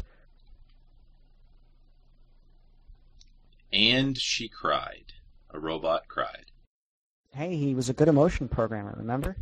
[3.74, 5.14] And she cried.
[5.54, 6.46] A robot cried.
[7.34, 8.94] Hey, he was a good emotion programmer.
[8.98, 9.38] Remember?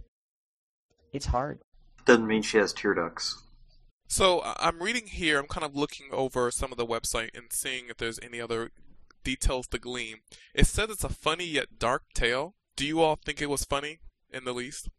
[1.11, 1.59] It's hard.
[2.05, 3.41] Doesn't mean she has tear ducts.
[4.07, 5.39] So I- I'm reading here.
[5.39, 8.71] I'm kind of looking over some of the website and seeing if there's any other
[9.23, 10.21] details to glean.
[10.53, 12.55] It says it's a funny yet dark tale.
[12.75, 13.99] Do you all think it was funny
[14.31, 14.89] in the least?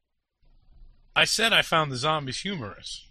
[1.16, 3.10] I said I found the zombies humorous.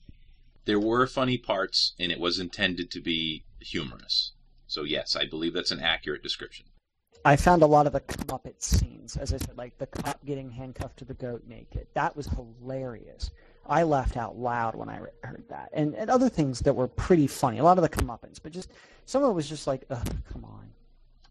[0.65, 4.33] There were funny parts, and it was intended to be humorous.
[4.67, 6.67] So, yes, I believe that's an accurate description.
[7.25, 10.51] I found a lot of the Muppet scenes, as I said, like the cop getting
[10.51, 11.87] handcuffed to the goat naked.
[11.93, 13.31] That was hilarious.
[13.65, 17.27] I laughed out loud when I heard that, and and other things that were pretty
[17.27, 17.59] funny.
[17.59, 18.69] A lot of the comeuppance, but just
[19.05, 20.71] some of it was just like, ugh, come on.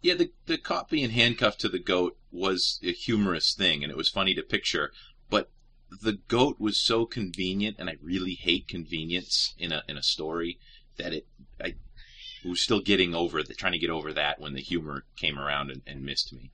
[0.02, 3.96] Yeah, the, the cop being handcuffed to the goat was a humorous thing, and it
[3.96, 4.92] was funny to picture.
[5.30, 5.50] But
[5.90, 10.58] the goat was so convenient, and I really hate convenience in a in a story
[10.98, 11.26] that it
[11.62, 11.74] I
[12.44, 15.70] was still getting over the trying to get over that when the humor came around
[15.70, 16.52] and, and missed me.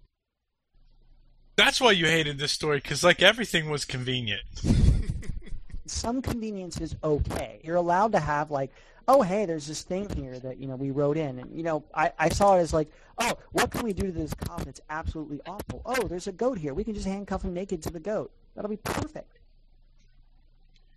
[1.57, 4.43] That's why you hated this story, because like everything was convenient.
[5.87, 7.61] Some convenience is okay.
[7.63, 8.71] You're allowed to have like,
[9.07, 11.85] oh hey, there's this thing here that you know we wrote in, and you know
[11.95, 14.81] I I saw it as like, oh, what can we do to this cop that's
[14.91, 15.83] absolutely awful?
[15.85, 16.73] Oh, there's a goat here.
[16.73, 18.33] We can just handcuff him naked to the goat.
[18.55, 19.39] That'll be perfect.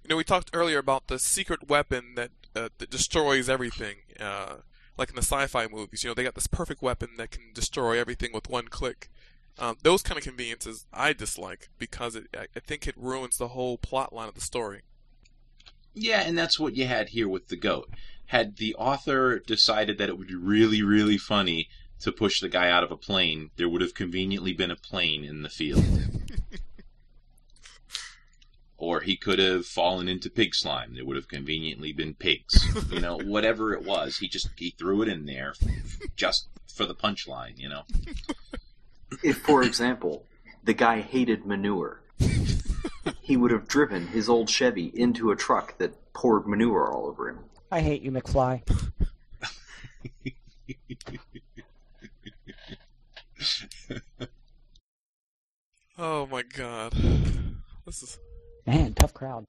[0.04, 3.98] You know, we talked earlier about the secret weapon that uh, that destroys everything.
[4.20, 4.58] Uh,
[4.98, 8.00] like in the sci-fi movies, you know, they got this perfect weapon that can destroy
[8.00, 9.10] everything with one click.
[9.60, 13.50] Um, those kind of conveniences I dislike because it, I I think it ruins the
[13.50, 14.82] whole plot line of the story.
[15.94, 17.90] Yeah, and that's what you had here with the goat.
[18.28, 21.70] Had the author decided that it would be really, really funny
[22.02, 25.24] to push the guy out of a plane, there would have conveniently been a plane
[25.24, 25.84] in the field.
[28.78, 30.94] or he could have fallen into pig slime.
[30.96, 32.66] There would have conveniently been pigs.
[32.92, 35.54] You know, whatever it was, he just he threw it in there
[36.16, 37.58] just for the punchline.
[37.58, 37.84] You know.
[39.24, 40.26] If, for example,
[40.64, 42.02] the guy hated manure,
[43.22, 47.30] he would have driven his old Chevy into a truck that poured manure all over
[47.30, 47.40] him.
[47.72, 48.62] I hate you, McFly.
[56.00, 56.94] Oh my god,
[57.84, 58.20] this is
[58.68, 59.46] Man, tough crowd.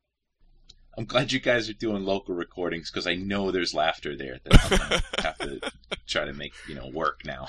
[0.96, 4.64] I'm glad you guys are doing local recordings because I know there's laughter there that
[4.64, 5.72] I'm gonna have to
[6.06, 7.48] try to make you know work now.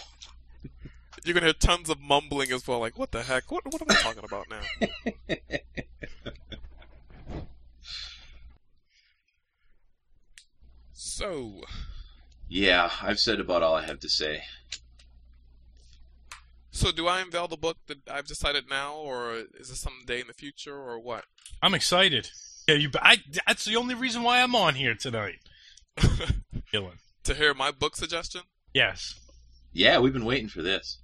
[1.24, 2.80] you're gonna hear tons of mumbling as well.
[2.80, 3.52] Like, what the heck?
[3.52, 4.62] What what am I talking about now?
[10.92, 11.62] so,
[12.48, 14.42] Yeah, I've said about all I have to say.
[16.80, 20.22] So do I unveil the book that I've decided now, or is this some day
[20.22, 21.26] in the future, or what?
[21.62, 22.32] I'm excited.
[22.68, 22.90] Yeah, you.
[23.02, 25.40] I, that's the only reason why I'm on here tonight.
[25.98, 27.00] Dylan.
[27.26, 28.42] to hear my book suggestion?
[28.74, 29.20] Yes,
[29.74, 31.00] Yeah, we've been waiting for this.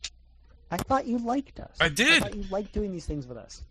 [0.71, 1.75] I thought you liked us.
[1.81, 2.23] I did.
[2.23, 3.63] I thought you liked doing these things with us.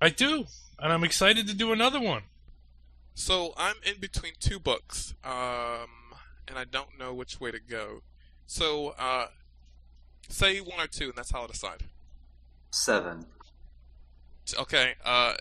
[0.00, 0.46] I do,
[0.78, 2.22] and I'm excited to do another one.
[3.14, 6.16] So I'm in between two books, um,
[6.48, 8.00] and I don't know which way to go.
[8.46, 9.26] So, uh,
[10.32, 11.84] say one or two, and that's how I decide.
[12.70, 13.26] Seven.
[14.58, 15.34] Okay, uh,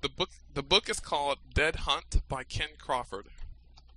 [0.00, 3.26] the book the book is called Dead Hunt by Kenn Crawford.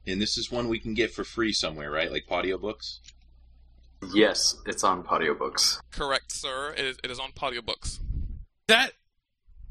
[0.08, 2.12] And this is one we can get for free somewhere, right?
[2.12, 3.02] Like Audio books.
[4.14, 5.82] Yes, it's on Books.
[5.92, 6.74] Correct, sir.
[6.78, 7.32] It is, it is on
[7.66, 8.00] Books.
[8.68, 8.92] That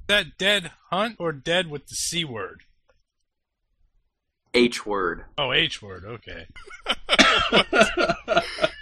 [0.06, 2.62] that dead hunt or dead with the c word?
[4.52, 5.24] H word.
[5.38, 6.04] Oh, H word.
[6.04, 6.46] Okay.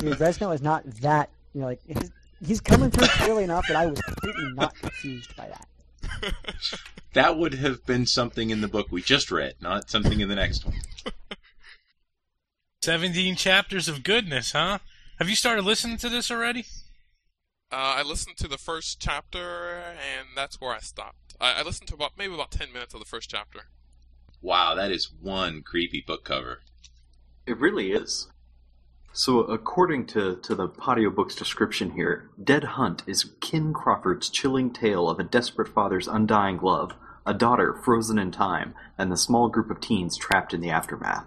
[0.00, 1.30] You know, Resno is not that.
[1.54, 2.10] You know, like he's,
[2.44, 6.34] he's coming through clearly enough that I was completely not confused by that.
[7.16, 10.34] That would have been something in the book we just read, not something in the
[10.34, 10.74] next one.
[12.82, 14.80] Seventeen chapters of goodness, huh?
[15.18, 16.66] Have you started listening to this already?
[17.72, 21.36] Uh, I listened to the first chapter, and that's where I stopped.
[21.40, 23.60] I, I listened to about maybe about ten minutes of the first chapter.
[24.42, 26.60] Wow, that is one creepy book cover.
[27.46, 28.28] It really is.
[29.18, 35.08] So, according to, to the Books description here, Dead Hunt is Kenn Crawford's chilling tale
[35.08, 36.92] of a desperate father's undying love,
[37.24, 41.24] a daughter frozen in time, and the small group of teens trapped in the aftermath.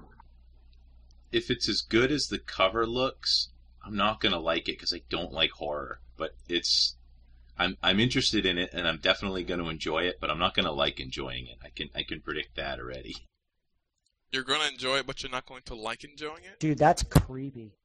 [1.32, 3.50] If it's as good as the cover looks,
[3.84, 6.00] I'm not gonna like it because I don't like horror.
[6.16, 6.96] But it's,
[7.58, 10.20] I'm I'm interested in it and I'm definitely gonna enjoy it.
[10.22, 11.58] But I'm not gonna like enjoying it.
[11.66, 13.16] I can I can predict that already.
[14.32, 16.60] You're gonna enjoy it, but you're not going to like enjoying it.
[16.60, 17.79] Dude, that's creepy.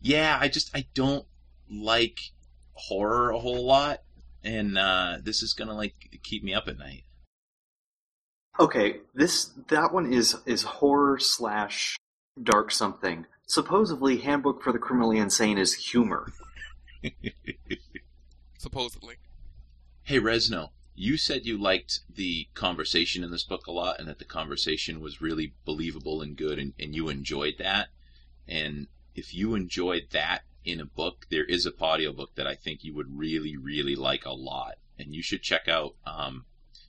[0.00, 1.26] Yeah, I just I don't
[1.70, 2.20] like
[2.72, 4.02] horror a whole lot.
[4.42, 7.04] and uh, this is gonna like keep me up at night.
[8.58, 11.96] Okay, this that one is is horror slash
[12.42, 13.26] dark something.
[13.46, 16.32] Supposedly, Handbook for the Criminally Insane is humor.
[18.58, 19.16] Supposedly.
[20.02, 24.18] Hey Resno, you said you liked the conversation in this book a lot, and that
[24.18, 27.88] the conversation was really believable and good, and, and you enjoyed that.
[28.46, 32.54] And if you enjoyed that in a book, there is a audio book that I
[32.54, 35.94] think you would really, really like a lot, and you should check out.
[36.06, 36.44] Um,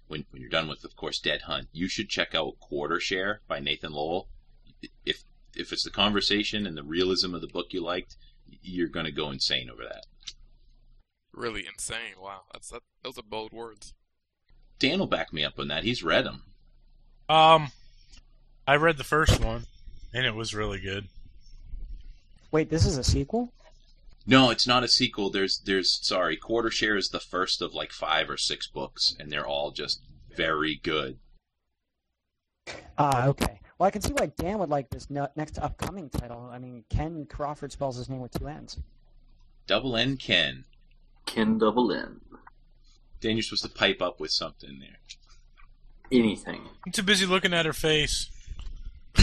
[0.07, 3.39] when, when you're done with, of course, Dead Hunt, you should check out Quarter Share
[3.47, 4.27] by Nathan Lowell.
[5.05, 5.23] If
[5.55, 8.17] if it's the conversation and the realism of the book you liked,
[8.61, 10.05] you're going to go insane over that.
[11.33, 12.15] Really insane.
[12.21, 12.81] Wow, that's that.
[13.03, 13.93] Those are bold words.
[14.79, 15.83] Dann will back me up on that.
[15.83, 16.43] He's read them.
[17.29, 17.71] Um,
[18.67, 19.65] I read the first one,
[20.13, 21.07] and it was really good.
[22.51, 23.53] Wait, this is a sequel?
[24.27, 25.29] No, it's not a sequel.
[25.29, 29.31] There's there's sorry, Quarter Share is the first of like five or six books, and
[29.31, 30.01] they're all just
[30.35, 31.17] very good.
[32.97, 33.59] Ah, okay.
[33.77, 36.49] Well, I can see why Dann would like this no- next upcoming title.
[36.51, 38.77] I mean, Kenn Crawford spells his name with two N's.
[39.65, 40.65] Double N Ken.
[41.25, 42.21] Ken Double N.
[43.21, 44.99] Dann, you're supposed to pipe up with something there.
[46.11, 46.61] Anything.
[46.85, 48.29] I'm too busy looking at her face.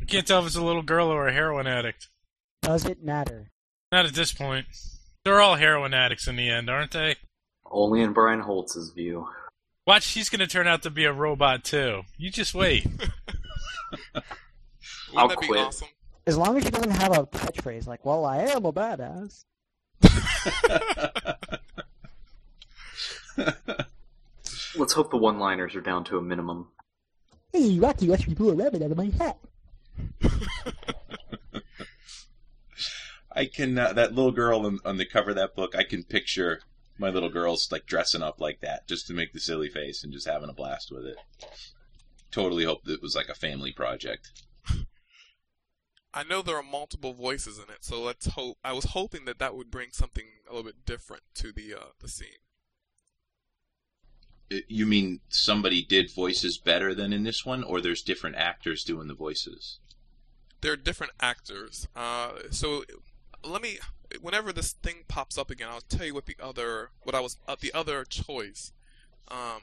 [0.00, 2.08] I can't tell if it's a little girl or a heroin addict.
[2.62, 3.50] Does it matter?
[3.90, 4.66] Not at this point.
[5.24, 7.16] They're all heroin addicts in the end, aren't they?
[7.70, 9.28] Only in Brian Holtz's view.
[9.86, 12.02] Watch, she's gonna turn out to be a robot too.
[12.16, 12.86] You just wait.
[15.16, 15.60] I'll quit.
[15.60, 15.88] awesome?
[16.26, 19.44] As long as she doesn't have a catchphrase like, well, I am a badass.
[24.76, 26.68] Let's hope the one-liners are down to a minimum.
[27.52, 29.36] Hey, Rocky, watch me pull a rabbit out of my hat.
[33.34, 35.74] I can uh, that little girl on, on the cover of that book.
[35.74, 36.60] I can picture
[36.98, 40.12] my little girls like dressing up like that just to make the silly face and
[40.12, 41.16] just having a blast with it.
[42.30, 44.42] Totally hope that it was like a family project.
[46.14, 48.58] I know there are multiple voices in it, so let's hope.
[48.62, 51.86] I was hoping that that would bring something a little bit different to the uh,
[52.00, 52.28] the scene.
[54.52, 58.84] Uh, You mean somebody did voices better than in this one, or there's different actors
[58.84, 59.78] doing the voices?
[60.60, 61.88] There are different actors.
[61.96, 62.84] Uh, so
[63.44, 63.78] let me.
[64.20, 67.38] Whenever this thing pops up again, I'll tell you what the other what I was
[67.48, 68.72] uh, the other choice.
[69.28, 69.62] Um,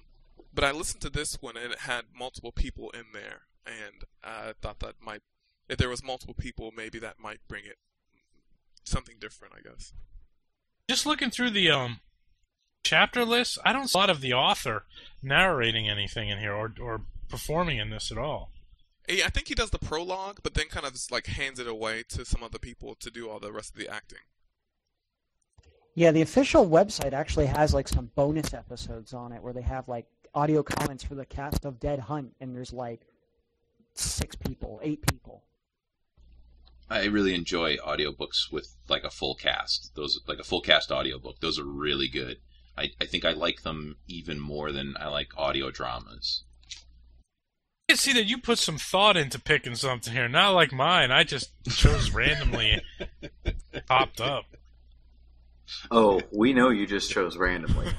[0.53, 4.53] but I listened to this one and it had multiple people in there, and I
[4.59, 5.21] thought that might,
[5.69, 7.77] if there was multiple people, maybe that might bring it
[8.83, 9.53] something different.
[9.55, 9.93] I guess.
[10.89, 11.99] just looking through the um
[12.83, 14.85] chapter list, I don't see a lot of the author
[15.21, 18.51] narrating anything in here or or performing in this at all.
[19.07, 21.67] Yeah, I think he does the prologue, but then kind of just like hands it
[21.67, 24.19] away to some other people to do all the rest of the acting.
[25.95, 29.87] Yeah, the official website actually has like some bonus episodes on it where they have
[29.87, 33.01] like audio comments for the cast of Dead Hunt, and there's like
[33.95, 35.43] six people, eight people.
[36.89, 39.91] I really enjoy audiobooks with like a full cast.
[39.95, 41.39] Those like a full cast audiobook.
[41.39, 42.37] Those are really good.
[42.79, 46.43] I, I think I like them even more than I like audio dramas.
[47.89, 51.11] I can see that you put some thought into picking something here, not like mine.
[51.11, 52.81] I just chose randomly
[53.21, 54.45] and popped up.
[55.91, 57.87] Oh, we know you just chose randomly.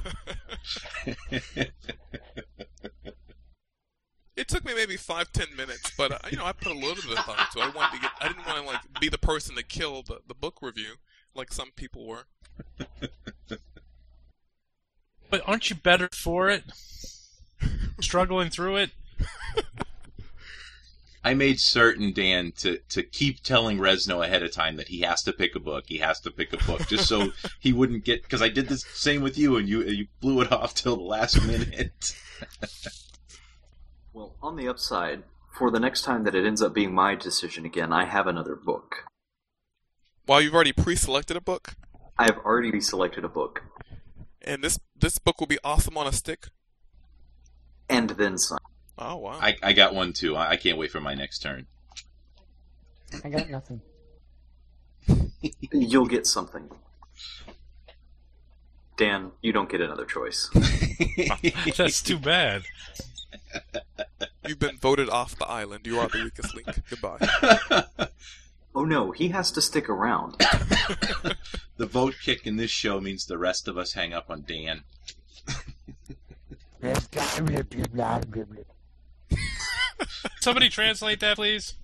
[4.37, 6.95] It took me maybe five ten minutes, but uh, you know I put a little
[6.95, 7.75] bit of thought into it.
[7.75, 8.11] I wanted to get.
[8.23, 10.95] I didn't want to like be the person to kill the, the book review
[11.35, 12.25] like some people were.
[15.31, 16.65] But aren't you better for it?
[18.01, 18.91] Struggling through it?
[21.23, 25.23] I made certain Dann to to keep telling Resno ahead of time that he has
[25.25, 25.85] to pick a book.
[25.87, 28.79] He has to pick a book just so he wouldn't get because I did the
[28.79, 32.17] same with you and you you blew it off till the last minute.
[34.15, 37.67] well, on the upside, for the next time that it ends up being my decision
[37.67, 39.05] again, I have another book.
[40.27, 41.75] Well, you've already pre-selected a book,
[42.21, 43.63] I have already selected a book,
[44.43, 46.49] and this this book will be awesome on a stick.
[47.89, 48.59] and then some.
[48.99, 49.39] Oh wow!
[49.41, 50.37] I, I got one too.
[50.37, 51.67] I, I can't wait for my next turn.
[53.25, 53.81] I got nothing.
[55.73, 56.71] You'll get something.
[58.97, 60.51] Dann, you don't get another choice.
[61.77, 62.63] That's too bad.
[64.47, 65.87] You've been voted off the island.
[65.87, 66.69] You are the weakest link.
[66.91, 67.19] Goodbye.
[68.75, 70.37] Oh no, he has to stick around.
[71.77, 74.85] the vote kick in this show means the rest of us hang up on Dann.
[80.41, 81.75] Somebody translate that, please.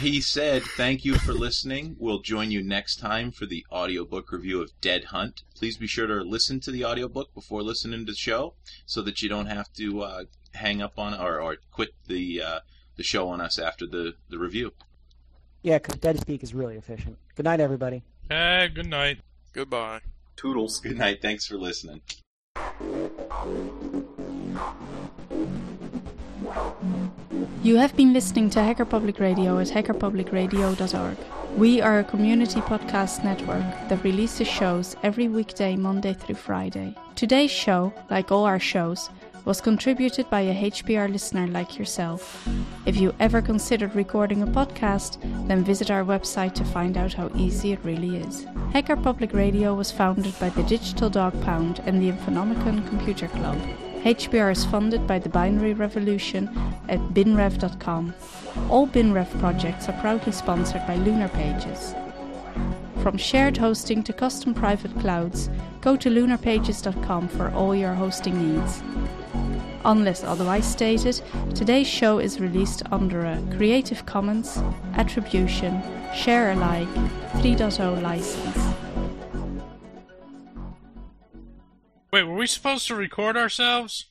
[0.00, 1.96] he said, Thank you for listening.
[1.98, 5.42] We'll join you next time for the audiobook review of Dead Hunt.
[5.54, 8.54] Please be sure to listen to the audiobook before listening to the show
[8.86, 12.60] so that you don't have to uh, hang up on or, or quit the uh,
[12.96, 14.72] the show on us after the, the review.
[15.64, 17.16] Yeah, because Dead Speak is really efficient.
[17.36, 18.02] Good night, everybody.
[18.28, 19.20] Hey, good night.
[19.54, 20.00] Goodbye.
[20.36, 20.78] Toodles.
[20.78, 21.22] Good night.
[21.22, 22.02] Thanks for listening.
[27.62, 31.16] You have been listening to Hacker Public Radio at hackerpublicradio.org.
[31.56, 36.94] We are a community podcast network that releases shows every weekday, Monday through Friday.
[37.14, 39.08] Today's show, like all our shows,
[39.44, 42.48] was contributed by a HPR listener like yourself.
[42.86, 45.18] If you ever considered recording a podcast,
[45.48, 48.46] then visit our website to find out how easy it really is.
[48.72, 53.58] Hacker Public Radio was founded by the Digital Dog Pound and the Infonomicon Computer Club.
[54.04, 56.48] HPR is funded by the Binary Revolution
[56.88, 58.14] at binrev.com.
[58.68, 61.94] All BinRev projects are proudly sponsored by Lunar Pages.
[63.04, 65.50] From shared hosting to custom private clouds,
[65.82, 68.82] go to lunarpages.com for all your hosting needs.
[69.84, 71.20] Unless otherwise stated,
[71.54, 74.56] today's show is released under a Creative Commons
[74.94, 75.82] Attribution
[76.14, 76.88] Share Alike
[77.42, 78.74] 3.0 license.
[82.10, 84.06] Wait, were we supposed to record ourselves?